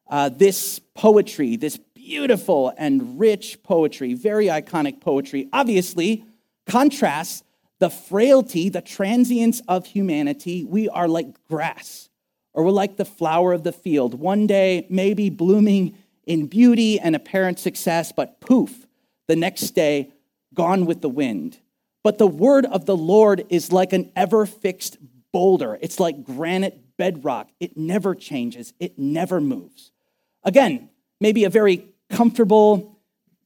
[0.09, 6.25] uh, this poetry, this beautiful and rich poetry, very iconic poetry, obviously
[6.67, 7.43] contrasts
[7.79, 10.65] the frailty, the transience of humanity.
[10.65, 12.09] We are like grass,
[12.55, 14.15] or we're like the flower of the field.
[14.15, 18.87] One day, maybe blooming in beauty and apparent success, but poof,
[19.29, 20.13] the next day,
[20.55, 21.59] gone with the wind.
[22.03, 24.97] But the word of the Lord is like an ever fixed
[25.33, 27.51] boulder, it's like granite bedrock.
[27.61, 29.93] It never changes, it never moves.
[30.47, 30.89] Again,
[31.21, 32.99] maybe a very comfortable,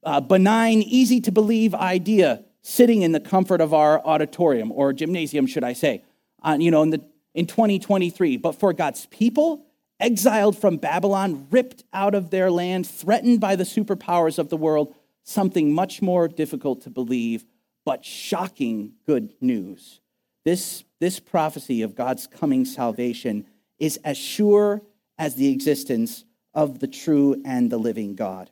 [0.04, 5.46] uh, benign, easy to believe idea sitting in the comfort of our auditorium or gymnasium,
[5.46, 6.04] should I say,
[6.42, 7.02] uh, you know, in, the,
[7.34, 8.36] in 2023.
[8.36, 9.64] But for God's people,
[9.98, 14.94] exiled from Babylon, ripped out of their land, threatened by the superpowers of the world,
[15.22, 17.46] something much more difficult to believe,
[17.86, 20.00] but shocking good news.
[20.44, 23.46] This, this prophecy of God's coming salvation
[23.78, 24.82] is as sure
[25.18, 28.50] as the existence of the true and the living God.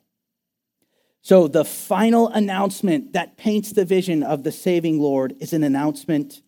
[1.21, 6.41] So, the final announcement that paints the vision of the saving Lord is an announcement,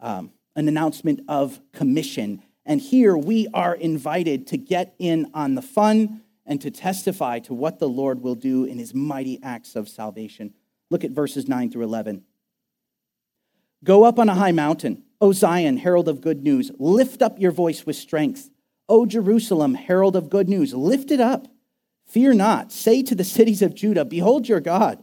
[0.00, 2.42] um, an announcement of commission.
[2.66, 7.54] And here we are invited to get in on the fun and to testify to
[7.54, 10.52] what the Lord will do in his mighty acts of salvation.
[10.90, 12.24] Look at verses 9 through 11.
[13.84, 16.72] Go up on a high mountain, O Zion, herald of good news.
[16.78, 18.50] Lift up your voice with strength.
[18.88, 21.48] O Jerusalem, herald of good news, lift it up.
[22.06, 22.72] Fear not.
[22.72, 25.02] Say to the cities of Judah, Behold your God.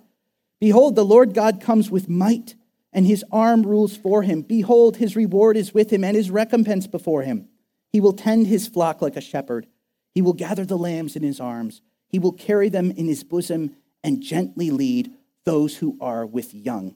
[0.60, 2.56] Behold, the Lord God comes with might,
[2.92, 4.42] and his arm rules for him.
[4.42, 7.48] Behold, his reward is with him, and his recompense before him.
[7.92, 9.68] He will tend his flock like a shepherd.
[10.14, 11.82] He will gather the lambs in his arms.
[12.08, 15.12] He will carry them in his bosom and gently lead
[15.44, 16.96] those who are with young.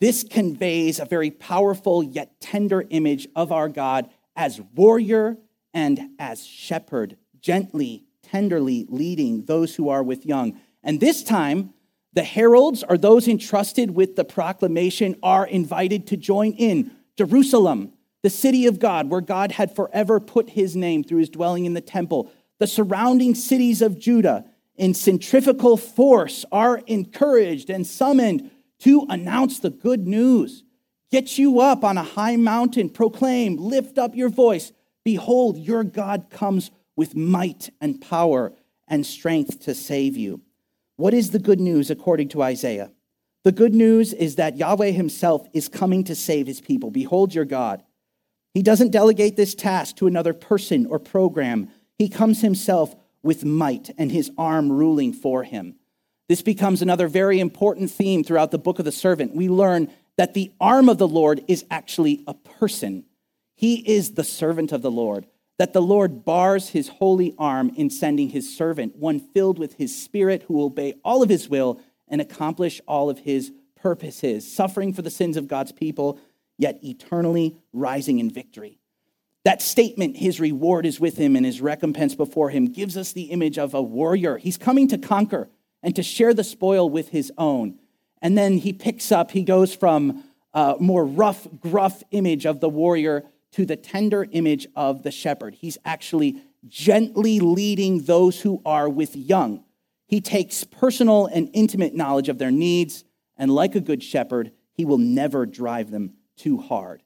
[0.00, 5.36] This conveys a very powerful yet tender image of our God as warrior
[5.78, 10.60] and as shepherd, gently, tenderly leading those who are with young.
[10.82, 11.72] And this time,
[12.14, 17.92] the heralds or those entrusted with the proclamation are invited to join in Jerusalem,
[18.24, 21.74] the city of God, where God had forever put his name through his dwelling in
[21.74, 29.06] the temple, the surrounding cities of Judah in centrifugal force are encouraged and summoned to
[29.08, 30.64] announce the good news.
[31.12, 34.72] Get you up on a high mountain, proclaim, lift up your voice.
[35.08, 38.52] Behold, your God comes with might and power
[38.86, 40.42] and strength to save you.
[40.96, 42.92] What is the good news according to Isaiah?
[43.42, 46.90] The good news is that Yahweh himself is coming to save his people.
[46.90, 47.82] Behold your God.
[48.52, 51.70] He doesn't delegate this task to another person or program.
[51.96, 55.76] He comes himself with might and his arm ruling for him.
[56.28, 59.34] This becomes another very important theme throughout the book of the servant.
[59.34, 63.04] We learn that the arm of the Lord is actually a person.
[63.58, 65.26] He is the servant of the Lord,
[65.58, 70.00] that the Lord bars his holy arm in sending his servant, one filled with his
[70.00, 74.92] spirit who will obey all of his will and accomplish all of his purposes, suffering
[74.92, 76.20] for the sins of God's people,
[76.56, 78.78] yet eternally rising in victory.
[79.44, 83.32] That statement, his reward is with him and his recompense before him, gives us the
[83.32, 84.38] image of a warrior.
[84.38, 85.48] He's coming to conquer
[85.82, 87.80] and to share the spoil with his own.
[88.22, 90.22] And then he picks up, he goes from
[90.54, 95.56] a more rough, gruff image of the warrior to the tender image of the shepherd.
[95.56, 99.64] He's actually gently leading those who are with young.
[100.06, 103.04] He takes personal and intimate knowledge of their needs,
[103.36, 107.02] and like a good shepherd, he will never drive them too hard.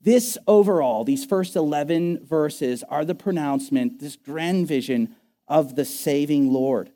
[0.00, 5.16] This overall, these first 11 verses are the pronouncement, this grand vision
[5.48, 6.90] of the saving Lord.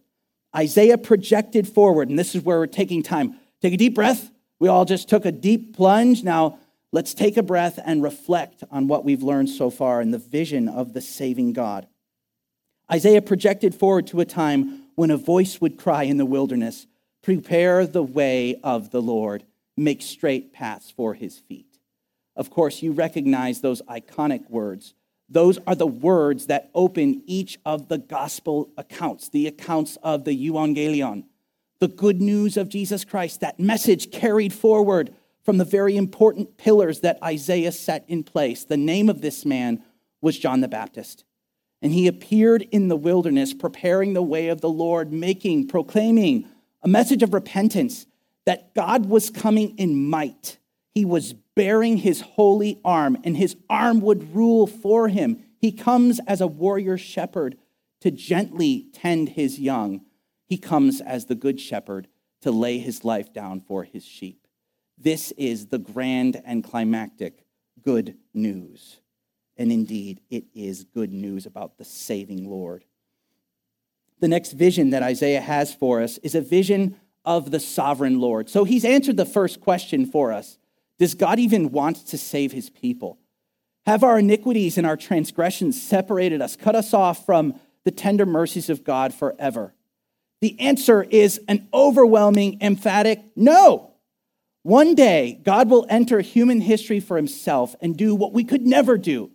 [0.54, 3.36] Isaiah projected forward, and this is where we're taking time.
[3.62, 4.30] Take a deep breath.
[4.58, 6.22] We all just took a deep plunge.
[6.22, 6.58] Now,
[6.92, 10.68] let's take a breath and reflect on what we've learned so far in the vision
[10.68, 11.86] of the saving God.
[12.90, 16.86] Isaiah projected forward to a time when a voice would cry in the wilderness
[17.22, 19.44] Prepare the way of the Lord,
[19.76, 21.78] make straight paths for his feet.
[22.36, 24.94] Of course, you recognize those iconic words.
[25.28, 30.48] Those are the words that open each of the gospel accounts, the accounts of the
[30.48, 31.24] Evangelion
[31.80, 35.14] the good news of Jesus Christ, that message carried forward
[35.48, 38.66] from the very important pillars that Isaiah set in place.
[38.66, 39.82] The name of this man
[40.20, 41.24] was John the Baptist.
[41.80, 46.46] And he appeared in the wilderness, preparing the way of the Lord, making, proclaiming
[46.82, 48.04] a message of repentance
[48.44, 50.58] that God was coming in might.
[50.92, 55.42] He was bearing his holy arm, and his arm would rule for him.
[55.58, 57.56] He comes as a warrior shepherd
[58.02, 60.02] to gently tend his young
[60.48, 62.08] he comes as the good shepherd
[62.40, 64.47] to lay his life down for his sheep.
[65.00, 67.44] This is the grand and climactic
[67.82, 68.98] good news.
[69.56, 72.84] And indeed, it is good news about the saving Lord.
[74.20, 78.48] The next vision that Isaiah has for us is a vision of the sovereign Lord.
[78.48, 80.58] So he's answered the first question for us
[80.98, 83.18] Does God even want to save his people?
[83.86, 88.68] Have our iniquities and our transgressions separated us, cut us off from the tender mercies
[88.68, 89.74] of God forever?
[90.40, 93.87] The answer is an overwhelming, emphatic no.
[94.62, 98.98] One day, God will enter human history for himself and do what we could never
[98.98, 99.30] do.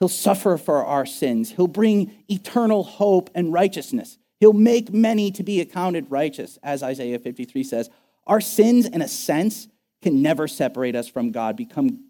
[0.00, 1.52] He'll suffer for our sins.
[1.52, 4.18] He'll bring eternal hope and righteousness.
[4.40, 7.88] He'll make many to be accounted righteous, as Isaiah 53 says.
[8.26, 9.68] Our sins, in a sense,
[10.02, 11.58] can never separate us from God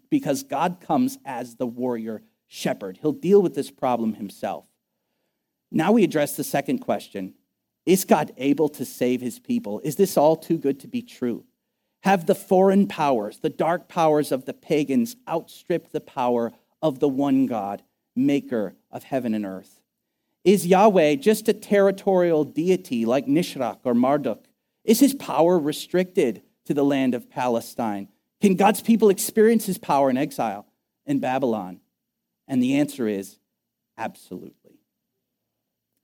[0.09, 2.99] because God comes as the warrior shepherd.
[3.01, 4.65] He'll deal with this problem himself.
[5.71, 7.35] Now we address the second question
[7.85, 9.79] is God able to save his people?
[9.79, 11.45] Is this all too good to be true?
[12.01, 17.09] Have the foreign powers, the dark powers of the pagans, outstripped the power of the
[17.09, 17.83] one God,
[18.15, 19.81] maker of heaven and earth?
[20.43, 24.45] Is Yahweh just a territorial deity like Nisroch or Marduk?
[24.85, 28.07] Is his power restricted to the land of Palestine?
[28.41, 30.65] Can God's people experience his power in exile
[31.05, 31.81] in Babylon?
[32.47, 33.39] And the answer is
[33.97, 34.79] absolutely.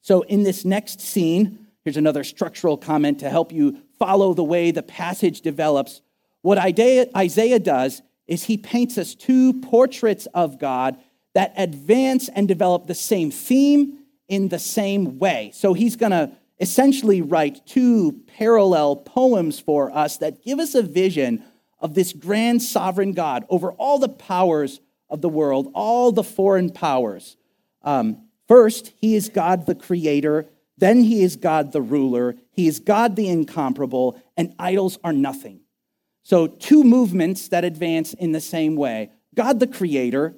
[0.01, 4.71] So, in this next scene, Here's another structural comment to help you follow the way
[4.71, 6.01] the passage develops.
[6.41, 10.97] What Isaiah does is he paints us two portraits of God
[11.33, 15.51] that advance and develop the same theme in the same way.
[15.53, 20.81] So he's going to essentially write two parallel poems for us that give us a
[20.81, 21.43] vision
[21.79, 24.79] of this grand sovereign God over all the powers
[25.09, 27.35] of the world, all the foreign powers.
[27.81, 30.47] Um, first, he is God the creator
[30.77, 35.61] then he is God the ruler, he is God the incomparable, and idols are nothing.
[36.23, 40.35] So, two movements that advance in the same way God the creator,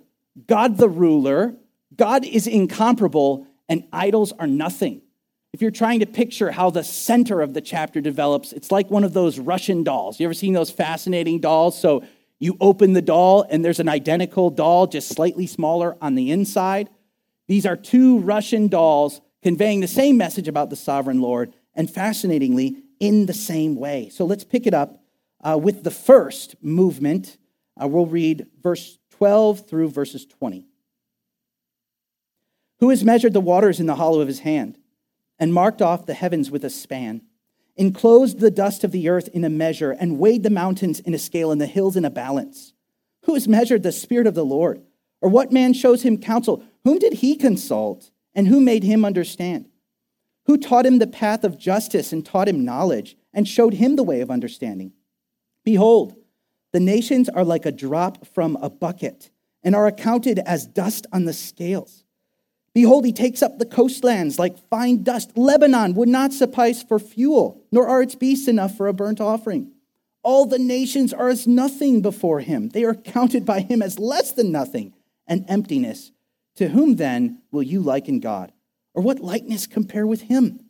[0.48, 1.56] God the ruler,
[1.96, 5.02] God is incomparable, and idols are nothing.
[5.54, 9.06] If you're trying to picture how the center of the chapter develops, it's like one
[9.06, 10.20] of those Russian dolls.
[10.20, 11.80] You ever seen those fascinating dolls?
[11.80, 12.04] So
[12.40, 16.90] you open the doll, and there's an identical doll, just slightly smaller on the inside.
[17.48, 22.78] These are two Russian dolls conveying the same message about the sovereign Lord, and fascinatingly,
[23.00, 24.10] in the same way.
[24.10, 25.04] So let's pick it up
[25.43, 27.38] uh, with the first movement.
[27.80, 30.66] Uh, we'll read verse 12 through verses 20.
[32.80, 34.80] Who has measured the waters in the hollow of his hand,
[35.38, 37.22] and marked off the heavens with a span,
[37.76, 41.20] enclosed the dust of the earth in a measure, and weighed the mountains in a
[41.20, 42.74] scale and the hills in a balance?
[43.26, 44.82] Who has measured the Spirit of the Lord?
[45.22, 46.64] Or what man shows him counsel?
[46.84, 48.10] Whom did he consult?
[48.36, 49.70] And who made him understand?
[50.46, 54.04] Who taught him the path of justice and taught him knowledge and showed him the
[54.04, 54.94] way of understanding?
[55.64, 56.16] Behold,
[56.72, 59.32] the nations are like a drop from a bucket
[59.64, 62.04] and are accounted as dust on the scales.
[62.74, 65.38] Behold, he takes up the coastlands like fine dust.
[65.38, 69.72] Lebanon would not suffice for fuel, nor are its beasts enough for a burnt offering.
[70.24, 72.70] All the nations are as nothing before him.
[72.70, 74.94] They are counted by him as less than nothing
[75.26, 76.12] and emptiness.
[76.58, 78.51] To whom then will you liken God?
[78.93, 80.62] Or what likeness compare with him?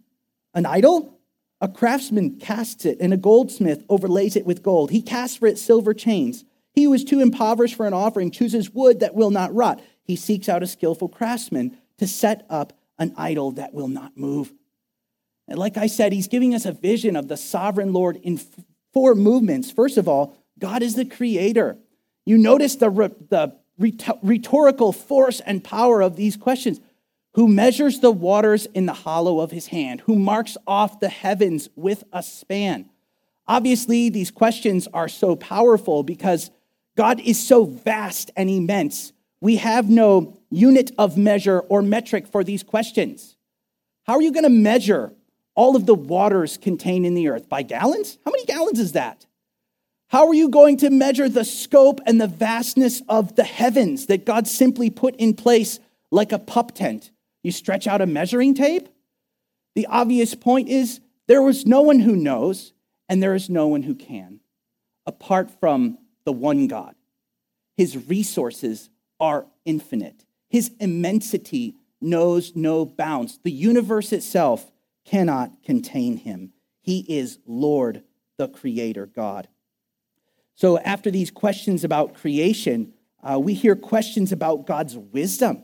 [0.53, 1.19] An idol?
[1.61, 4.91] A craftsman casts it, and a goldsmith overlays it with gold.
[4.91, 6.43] He casts for it silver chains.
[6.73, 9.81] He who is too impoverished for an offering chooses wood that will not rot.
[10.03, 14.53] He seeks out a skillful craftsman to set up an idol that will not move.
[15.47, 18.39] And like I said, he's giving us a vision of the sovereign Lord in
[18.93, 19.71] four movements.
[19.71, 21.77] First of all, God is the creator.
[22.25, 22.89] You notice the,
[23.29, 26.79] the rhetorical force and power of these questions.
[27.33, 30.01] Who measures the waters in the hollow of his hand?
[30.01, 32.89] Who marks off the heavens with a span?
[33.47, 36.49] Obviously, these questions are so powerful because
[36.95, 39.11] God is so vast and immense.
[39.41, 43.35] We have no unit of measure or metric for these questions.
[44.03, 45.11] How are you going to measure
[45.55, 47.49] all of the waters contained in the earth?
[47.49, 48.17] By gallons?
[48.23, 49.25] How many gallons is that?
[50.09, 54.25] How are you going to measure the scope and the vastness of the heavens that
[54.25, 55.79] God simply put in place
[56.11, 57.11] like a pup tent?
[57.43, 58.87] You stretch out a measuring tape?
[59.75, 62.73] The obvious point is there was no one who knows,
[63.09, 64.39] and there is no one who can,
[65.05, 66.95] apart from the one God.
[67.75, 68.89] His resources
[69.19, 70.25] are infinite.
[70.49, 73.39] His immensity knows no bounds.
[73.43, 74.71] The universe itself
[75.03, 76.53] cannot contain him.
[76.81, 78.03] He is Lord,
[78.37, 79.47] the Creator God.
[80.55, 85.63] So, after these questions about creation, uh, we hear questions about God's wisdom.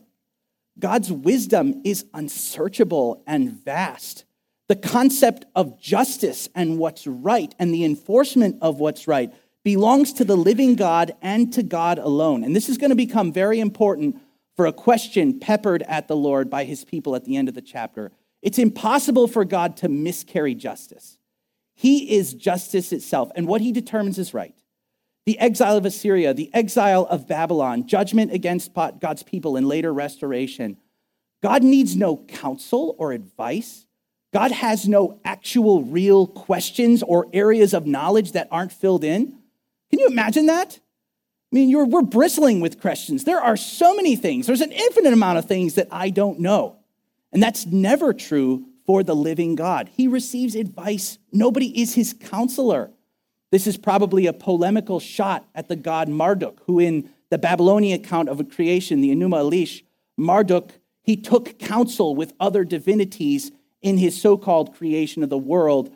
[0.80, 4.26] God's wisdom is unsearchable and vast.
[4.68, 9.34] The concept of justice and what's right and the enforcement of what's right
[9.64, 12.44] belongs to the living God and to God alone.
[12.44, 14.20] And this is going to become very important
[14.56, 17.62] for a question peppered at the Lord by his people at the end of the
[17.62, 18.12] chapter.
[18.42, 21.18] It's impossible for God to miscarry justice.
[21.74, 24.56] He is justice itself, and what he determines is right.
[25.26, 30.78] The exile of Assyria, the exile of Babylon, judgment against God's people, and later restoration.
[31.44, 33.86] God needs no counsel or advice.
[34.34, 39.38] God has no actual real questions or areas of knowledge that aren't filled in.
[39.90, 40.80] Can you imagine that?
[41.52, 43.26] I mean, we're bristling with questions.
[43.26, 44.48] There are so many things.
[44.48, 46.78] There's an infinite amount of things that I don't know.
[47.34, 49.90] And that's never true for the living God.
[49.96, 52.92] He receives advice, nobody is his counselor.
[53.52, 58.30] This is probably a polemical shot at the god Marduk, who in the Babylonian account
[58.30, 59.84] of creation, the Enuma Elish,
[60.18, 60.72] Marduk,
[61.04, 65.96] he took counsel with other divinities in his so called creation of the world,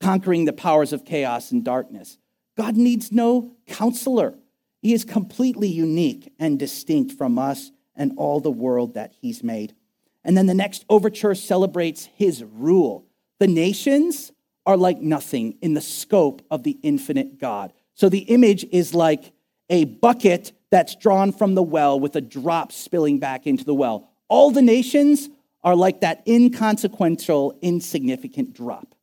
[0.00, 2.18] conquering the powers of chaos and darkness.
[2.56, 4.34] God needs no counselor.
[4.80, 9.74] He is completely unique and distinct from us and all the world that he's made.
[10.22, 13.06] And then the next overture celebrates his rule.
[13.40, 14.32] The nations
[14.66, 17.72] are like nothing in the scope of the infinite God.
[17.94, 19.32] So the image is like
[19.70, 24.10] a bucket that's drawn from the well with a drop spilling back into the well.
[24.28, 25.28] All the nations
[25.62, 28.94] are like that inconsequential, insignificant drop.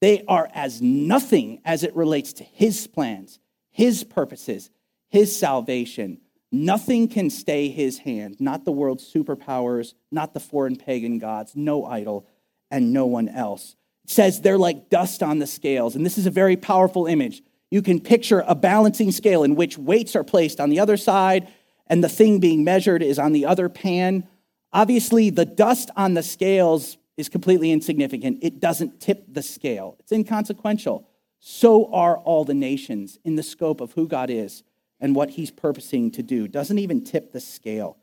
[0.00, 3.38] They are as nothing as it relates to his plans,
[3.70, 4.70] his purposes,
[5.08, 6.20] his salvation.
[6.52, 11.84] Nothing can stay his hand, not the world's superpowers, not the foreign pagan gods, no
[11.84, 12.26] idol,
[12.70, 13.74] and no one else.
[14.06, 15.94] Says they're like dust on the scales.
[15.96, 17.42] And this is a very powerful image.
[17.70, 21.48] You can picture a balancing scale in which weights are placed on the other side,
[21.88, 24.26] and the thing being measured is on the other pan.
[24.72, 28.38] Obviously, the dust on the scales is completely insignificant.
[28.42, 31.08] It doesn't tip the scale, it's inconsequential.
[31.38, 34.62] So are all the nations in the scope of who God is
[34.98, 36.48] and what he's purposing to do.
[36.48, 37.98] Doesn't even tip the scale.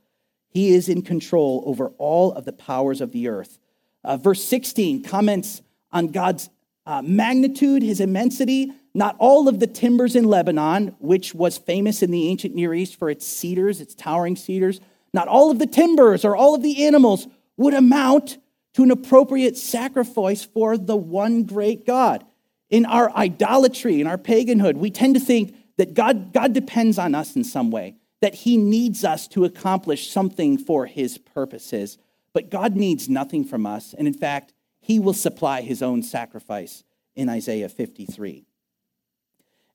[0.47, 3.60] He is in control over all of the powers of the earth.
[4.04, 5.62] Uh, verse 16 comments
[5.94, 6.50] on God's
[6.86, 8.74] uh, magnitude, his immensity.
[8.94, 12.98] Not all of the timbers in Lebanon, which was famous in the ancient Near East
[12.98, 14.82] for its cedars, its towering cedars,
[15.14, 17.28] not all of the timbers or all of the animals
[17.58, 18.38] would amount
[18.74, 22.26] to an appropriate sacrifice for the one great God.
[22.70, 27.14] In our idolatry, in our paganhood, we tend to think that God, God depends on
[27.14, 31.98] us in some way, that he needs us to accomplish something for his purposes.
[32.34, 33.94] But God needs nothing from us.
[33.96, 36.84] And in fact, he will supply his own sacrifice
[37.15, 38.45] in Isaiah 53.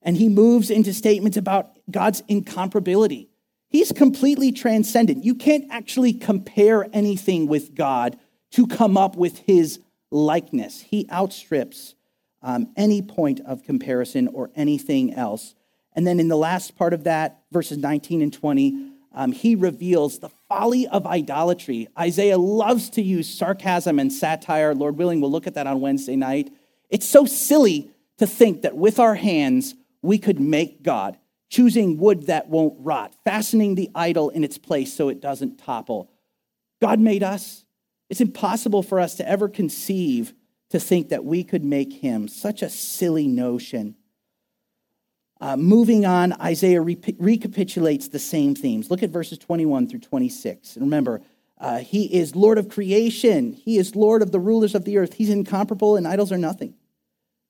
[0.03, 3.27] And he moves into statements about God's incomparability.
[3.69, 5.25] He's completely transcendent.
[5.25, 8.17] You can't actually compare anything with God
[8.51, 9.79] to come up with his
[10.11, 10.81] likeness.
[10.81, 11.95] He outstrips
[12.43, 15.55] um, any point of comparison or anything else.
[15.93, 18.88] And then in the last part of that, verses 19 and 20,
[19.19, 21.89] um, he reveals the folly of idolatry.
[21.99, 24.73] Isaiah loves to use sarcasm and satire.
[24.73, 26.53] Lord willing, we'll look at that on Wednesday night.
[26.89, 31.17] It's so silly to think that with our hands we could make God,
[31.49, 36.09] choosing wood that won't rot, fastening the idol in its place so it doesn't topple.
[36.81, 37.65] God made us.
[38.09, 40.33] It's impossible for us to ever conceive
[40.69, 42.29] to think that we could make him.
[42.29, 43.97] Such a silly notion.
[45.41, 48.91] Uh, moving on, Isaiah re- recapitulates the same themes.
[48.91, 50.75] Look at verses 21 through 26.
[50.75, 51.21] And remember,
[51.59, 55.13] uh, he is Lord of creation, he is Lord of the rulers of the earth.
[55.13, 56.73] He's incomparable, and idols are nothing.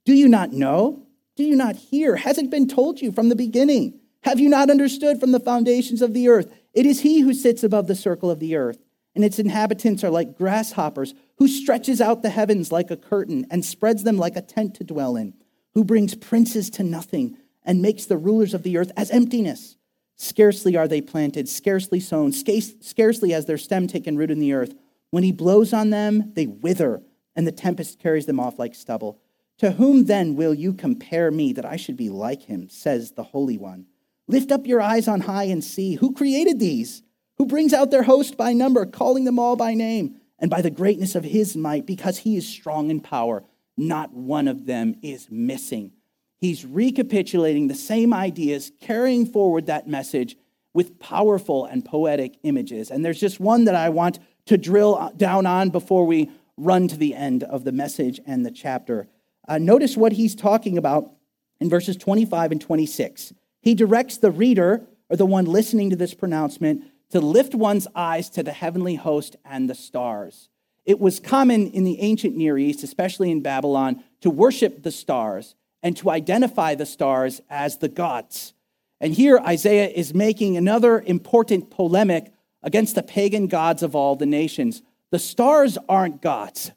[0.05, 1.03] Do you not know?
[1.35, 2.15] Do you not hear?
[2.15, 3.99] Hasn't been told you from the beginning?
[4.23, 6.51] Have you not understood from the foundations of the earth?
[6.73, 8.79] It is he who sits above the circle of the earth,
[9.15, 13.63] and its inhabitants are like grasshoppers, who stretches out the heavens like a curtain and
[13.63, 15.33] spreads them like a tent to dwell in,
[15.73, 17.37] who brings princes to nothing
[17.69, 19.77] and makes the rulers of the earth as emptiness.
[20.15, 24.73] Scarcely are they planted, scarcely sown, scarcely has their stem taken root in the earth.
[25.11, 27.03] When he blows on them, they wither,
[27.35, 29.21] and the tempest carries them off like stubble.
[29.59, 33.21] To whom then will you compare me that I should be like him, says the
[33.21, 33.85] Holy One?
[34.27, 37.03] Lift up your eyes on high and see who created these,
[37.37, 40.71] who brings out their host by number, calling them all by name, and by the
[40.71, 43.43] greatness of his might, because he is strong in power.
[43.77, 45.91] Not one of them is missing
[46.39, 50.37] he's recapitulating the same ideas, carrying forward that message
[50.73, 52.91] with powerful and poetic images.
[52.91, 56.97] And there's just one that I want to drill down on before we run to
[56.97, 59.07] the end of the message and the chapter.
[59.47, 61.11] Uh, notice what he's talking about
[61.59, 63.33] in verses 25 and 26.
[63.61, 68.29] He directs the reader, or the one listening to this pronouncement, to lift one's eyes
[68.29, 70.49] to the heavenly host and the stars.
[70.85, 75.55] It was common in the ancient Near East, especially in Babylon, to worship the stars
[75.81, 78.53] and to identify the stars as the gods.
[79.01, 84.25] And here Isaiah is making another important polemic against the pagan gods of all the
[84.25, 84.81] nations.
[85.11, 86.71] The stars aren't gods,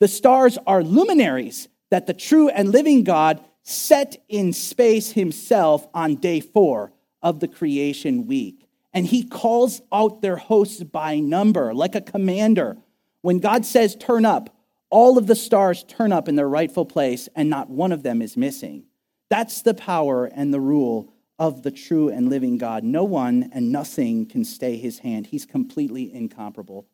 [0.00, 6.16] the stars are luminaries that the true and living God set in space himself on
[6.16, 6.92] day four
[7.22, 8.66] of the creation week.
[8.92, 12.78] And he calls out their hosts by number, like a commander.
[13.20, 14.56] When God says, turn up,
[14.90, 18.20] all of the stars turn up in their rightful place and not one of them
[18.20, 18.84] is missing.
[19.30, 22.84] That's the power and the rule of the true and living God.
[22.84, 25.26] No one and nothing can stay his hand.
[25.26, 26.86] He's completely incomparable.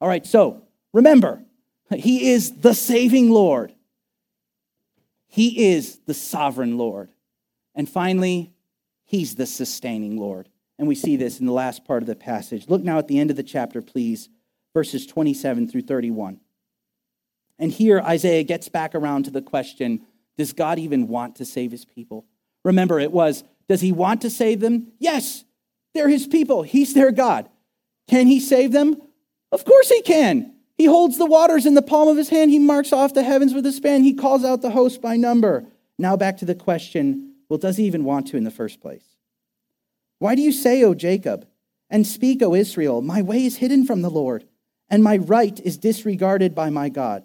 [0.00, 0.62] All right, so
[0.92, 1.44] remember,
[1.94, 3.74] he is the saving Lord.
[5.26, 7.10] He is the sovereign Lord.
[7.74, 8.52] And finally,
[9.04, 10.48] he's the sustaining Lord.
[10.78, 12.68] And we see this in the last part of the passage.
[12.68, 14.28] Look now at the end of the chapter, please,
[14.74, 16.40] verses 27 through 31.
[17.58, 20.06] And here Isaiah gets back around to the question
[20.38, 22.24] does God even want to save his people?
[22.64, 24.92] Remember, it was does he want to save them?
[24.98, 25.44] Yes,
[25.94, 26.62] they're his people.
[26.62, 27.48] He's their God.
[28.08, 29.00] Can he save them?
[29.50, 30.54] Of course he can.
[30.76, 32.50] He holds the waters in the palm of his hand.
[32.50, 34.02] He marks off the heavens with a span.
[34.02, 35.66] He calls out the host by number.
[35.98, 39.04] Now back to the question well, does he even want to in the first place?
[40.18, 41.46] Why do you say, O Jacob,
[41.90, 44.46] and speak, O Israel, my way is hidden from the Lord,
[44.88, 47.24] and my right is disregarded by my God?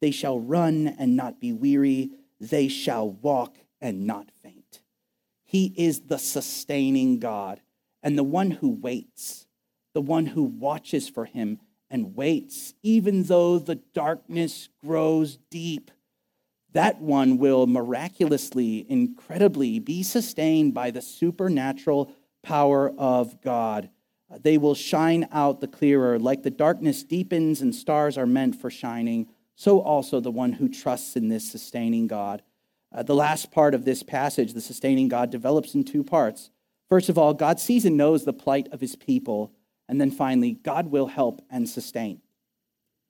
[0.00, 2.10] They shall run and not be weary.
[2.40, 4.80] They shall walk and not faint.
[5.44, 7.60] He is the sustaining God
[8.02, 9.46] and the one who waits,
[9.94, 11.58] the one who watches for him
[11.90, 15.90] and waits, even though the darkness grows deep.
[16.72, 23.88] That one will miraculously, incredibly be sustained by the supernatural power of God.
[24.42, 26.18] They will shine out the clearer.
[26.18, 29.28] Like the darkness deepens and stars are meant for shining,
[29.58, 32.42] so also the one who trusts in this sustaining God.
[32.94, 36.50] Uh, the last part of this passage, the sustaining God, develops in two parts.
[36.88, 39.52] First of all, God sees and knows the plight of his people.
[39.88, 42.20] And then finally, God will help and sustain.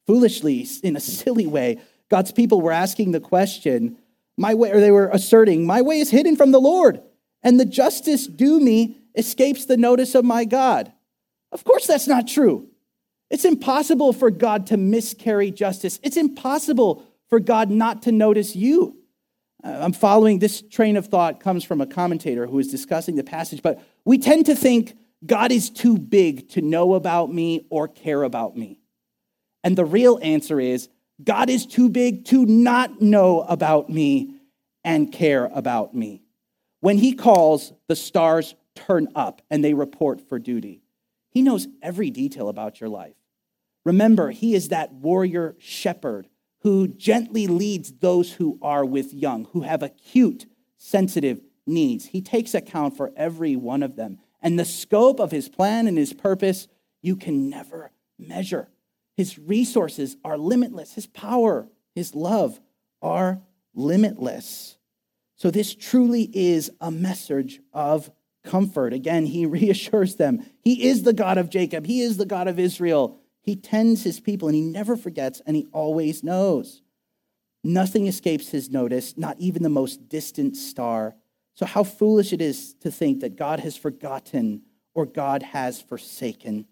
[0.07, 3.99] Foolishly, in a silly way, God's people were asking the question,
[4.39, 7.03] my way, or they were asserting, my way is hidden from the Lord,
[7.43, 10.95] and the justice due me escapes the notice of my God.
[11.53, 12.71] Of course, that's not true.
[13.31, 16.01] It's impossible for God to miscarry justice.
[16.03, 18.97] It's impossible for God not to notice you.
[19.63, 23.25] Uh, I'm following this train of thought comes from a commentator who is discussing the
[23.25, 27.89] passage, but we tend to think God is too big to know about me or
[27.89, 28.81] care about me.
[29.65, 30.89] And the real answer is
[31.23, 34.37] God is too big to not know about me
[34.85, 36.23] and care about me.
[36.81, 40.83] When he calls, the stars turn up and they report for duty.
[41.31, 43.18] He knows every detail about your life.
[43.85, 46.29] Remember, he is that warrior shepherd
[46.63, 52.07] who gently leads those who are with young, who have acute, sensitive needs.
[52.07, 54.19] He takes account for every one of them.
[54.43, 56.69] And the scope of his plan and his purpose,
[57.03, 58.69] you can never measure.
[59.17, 62.61] His resources are limitless, his power, his love
[63.03, 63.41] are
[63.75, 64.77] limitless.
[65.37, 68.11] So, this truly is a message of
[68.45, 68.93] comfort.
[68.93, 72.59] Again, he reassures them He is the God of Jacob, He is the God of
[72.59, 73.21] Israel.
[73.49, 76.83] He tends his people and he never forgets and he always knows.
[77.65, 81.17] Nothing escapes his notice, not even the most distant star.
[81.55, 86.67] So, how foolish it is to think that God has forgotten or God has forsaken.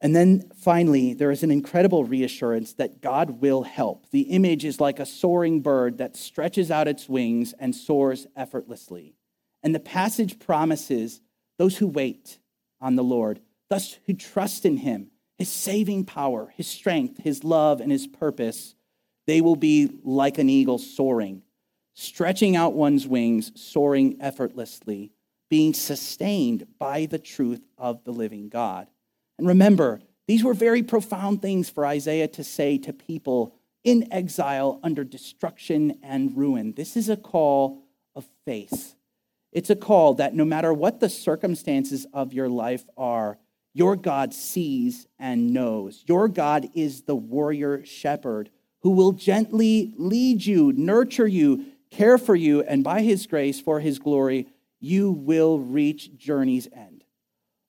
[0.00, 4.08] And then finally, there is an incredible reassurance that God will help.
[4.10, 9.16] The image is like a soaring bird that stretches out its wings and soars effortlessly.
[9.62, 11.20] And the passage promises
[11.58, 12.38] those who wait
[12.80, 17.80] on the Lord thus who trust in him, his saving power, his strength, his love,
[17.80, 18.74] and his purpose,
[19.26, 21.42] they will be like an eagle soaring,
[21.94, 25.12] stretching out one's wings, soaring effortlessly,
[25.50, 28.88] being sustained by the truth of the living God.
[29.38, 33.54] And remember, these were very profound things for Isaiah to say to people
[33.84, 36.72] in exile under destruction and ruin.
[36.72, 38.94] This is a call of faith.
[39.52, 43.38] It's a call that no matter what the circumstances of your life are,
[43.78, 46.02] your God sees and knows.
[46.08, 48.50] Your God is the warrior shepherd
[48.80, 53.78] who will gently lead you, nurture you, care for you, and by his grace, for
[53.78, 54.48] his glory,
[54.80, 57.04] you will reach journey's end.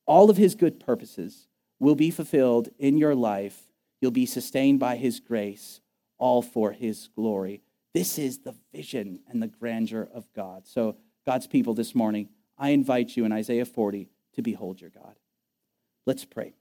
[0.07, 1.47] All of his good purposes
[1.79, 3.69] will be fulfilled in your life.
[4.01, 5.79] You'll be sustained by his grace,
[6.17, 7.61] all for his glory.
[7.93, 10.65] This is the vision and the grandeur of God.
[10.65, 15.15] So, God's people this morning, I invite you in Isaiah 40 to behold your God.
[16.05, 16.53] Let's pray.